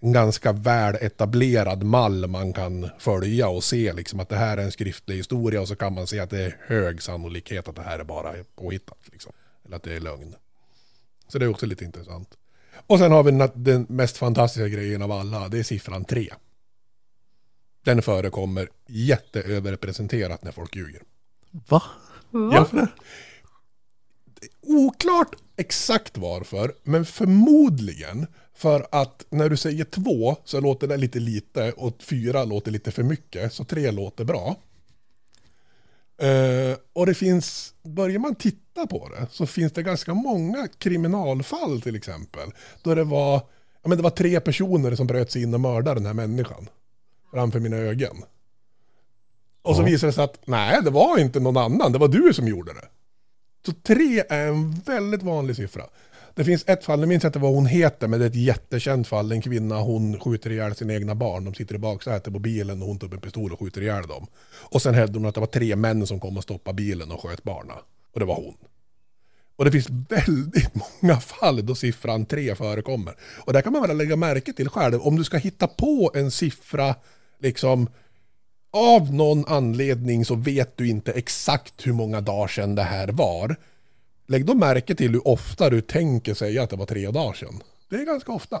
[0.00, 4.62] en ganska väl etablerad mall man kan följa och se liksom att det här är
[4.62, 7.82] en skriftlig historia och så kan man se att det är hög sannolikhet att det
[7.82, 8.98] här är bara påhittat.
[9.12, 9.32] Liksom.
[9.64, 10.34] Eller att det är lögn.
[11.28, 12.28] Så det är också lite intressant.
[12.86, 16.28] Och sen har vi den mest fantastiska grejen av alla, det är siffran 3.
[17.84, 21.02] Den förekommer jätteöverrepresenterat när folk ljuger.
[21.50, 21.82] Va?
[22.30, 22.88] Varför det?
[24.62, 31.20] Oklart exakt varför, men förmodligen för att när du säger två så låter det lite
[31.20, 34.56] lite och fyra låter lite för mycket, så tre låter bra.
[36.22, 41.80] Uh, och det finns, börjar man titta på det så finns det ganska många kriminalfall
[41.80, 42.50] till exempel.
[42.82, 43.32] Då det var,
[43.82, 46.68] ja, men det var tre personer som bröt sig in och mördade den här människan
[47.30, 48.24] framför mina ögon.
[49.62, 52.34] Och så visade det sig att nej, det var inte någon annan, det var du
[52.34, 52.88] som gjorde det.
[53.66, 55.84] Så tre är en väldigt vanlig siffra.
[56.34, 58.34] Det finns ett fall, nu minns jag inte vad hon heter, men det är ett
[58.34, 59.32] jättekänt fall.
[59.32, 61.44] En kvinna, hon skjuter ihjäl sina egna barn.
[61.44, 64.06] De sitter i baksätet på bilen och hon tar upp en pistol och skjuter ihjäl
[64.06, 64.26] dem.
[64.52, 67.22] Och sen hävdade hon att det var tre män som kom och stoppade bilen och
[67.22, 67.74] sköt barna.
[68.12, 68.54] Och det var hon.
[69.56, 73.14] Och det finns väldigt många fall då siffran tre förekommer.
[73.46, 76.30] Och där kan man väl lägga märke till själv, om du ska hitta på en
[76.30, 76.94] siffra
[77.40, 77.88] liksom
[78.72, 83.56] av någon anledning så vet du inte exakt hur många dagar sedan det här var.
[84.26, 87.62] Lägg då märke till hur ofta du tänker säga att det var tre dagar sedan.
[87.90, 88.60] Det är ganska ofta.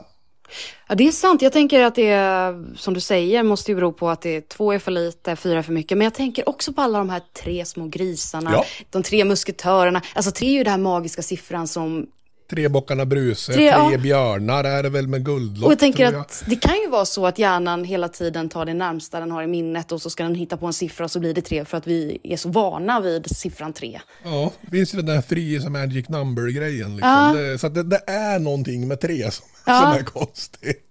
[0.88, 1.42] Ja, det är sant.
[1.42, 4.72] Jag tänker att det som du säger, måste ju bero på att det är två
[4.72, 5.98] är för lite, fyra är för mycket.
[5.98, 8.64] Men jag tänker också på alla de här tre små grisarna, ja.
[8.90, 10.02] de tre musketörerna.
[10.14, 12.06] Alltså tre är ju den här magiska siffran som
[12.50, 13.98] Tre bockarna Bruse, tre, tre ja.
[13.98, 15.66] björnar är det väl med guldlock.
[15.66, 16.14] Och jag tänker jag.
[16.14, 19.42] att det kan ju vara så att hjärnan hela tiden tar det närmsta den har
[19.42, 21.64] i minnet och så ska den hitta på en siffra och så blir det tre
[21.64, 24.00] för att vi är så vana vid siffran tre.
[24.24, 26.96] Ja, det finns ju den där is a magic number-grejen.
[26.96, 27.38] Liksom.
[27.50, 27.58] Ja.
[27.58, 29.80] så det, det, är någonting med tre som, ja.
[29.80, 30.86] som är konstigt.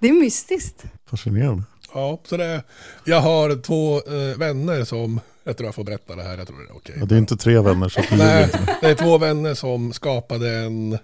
[0.00, 0.84] Det är mystiskt.
[1.10, 1.62] Fascinerande.
[1.94, 2.62] Ja, så det,
[3.04, 6.58] jag har två eh, vänner som jag tror jag får berätta det här, jag tror
[6.58, 6.94] det är okej.
[6.98, 8.48] Ja, det är inte tre vänner så Nej,
[8.80, 10.98] det är två vänner som skapade en, eh,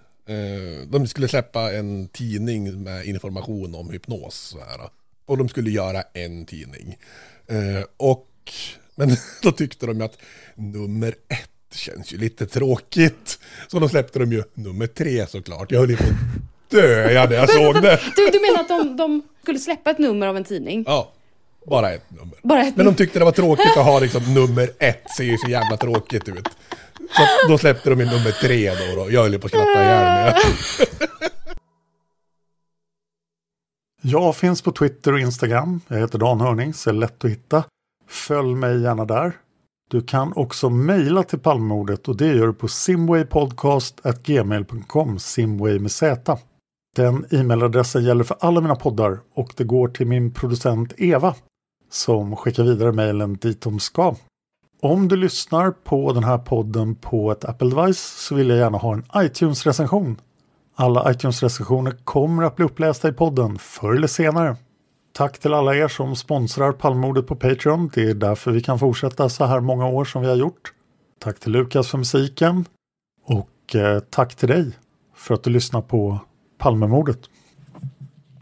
[0.86, 4.34] de skulle släppa en tidning med information om hypnos.
[4.34, 4.90] Så här.
[5.26, 6.96] Och de skulle göra en tidning.
[7.46, 8.28] Eh, och,
[8.94, 10.18] men då tyckte de att
[10.54, 13.38] nummer ett känns ju lite tråkigt.
[13.68, 15.72] Så då släppte de ju nummer tre såklart.
[15.72, 18.00] Jag höll ju på att dö när jag såg det.
[18.16, 20.84] Du, du menar att de, de skulle släppa ett nummer av en tidning?
[20.86, 21.12] Ja.
[21.70, 22.38] Bara ett nummer.
[22.42, 25.38] Bara ett Men de tyckte det var tråkigt att ha liksom nummer ett, ser ju
[25.38, 26.48] så jävla tråkigt ut.
[26.94, 28.76] Så då släppte de in nummer tre då.
[28.96, 29.10] då.
[29.10, 30.34] Jag höll på att skratta ihjäl mig.
[34.02, 35.80] Jag finns på Twitter och Instagram.
[35.88, 37.64] Jag heter Dan Hörning, så är lätt att hitta.
[38.08, 39.32] Följ mig gärna där.
[39.90, 46.16] Du kan också mejla till Palmemordet och det gör du på simwaypodcast.gmail.com, simway med z.
[46.96, 51.34] Den e-mailadressen gäller för alla mina poddar och det går till min producent Eva
[51.90, 54.14] som skickar vidare mejlen dit de ska.
[54.80, 58.78] Om du lyssnar på den här podden på ett Apple device så vill jag gärna
[58.78, 60.20] ha en iTunes-recension.
[60.74, 64.56] Alla iTunes-recensioner kommer att bli upplästa i podden förr eller senare.
[65.12, 67.90] Tack till alla er som sponsrar Palmordet på Patreon.
[67.94, 70.72] Det är därför vi kan fortsätta så här många år som vi har gjort.
[71.18, 72.64] Tack till Lukas för musiken.
[73.24, 74.72] Och eh, tack till dig
[75.14, 76.18] för att du lyssnar på
[76.58, 77.18] Palmemordet.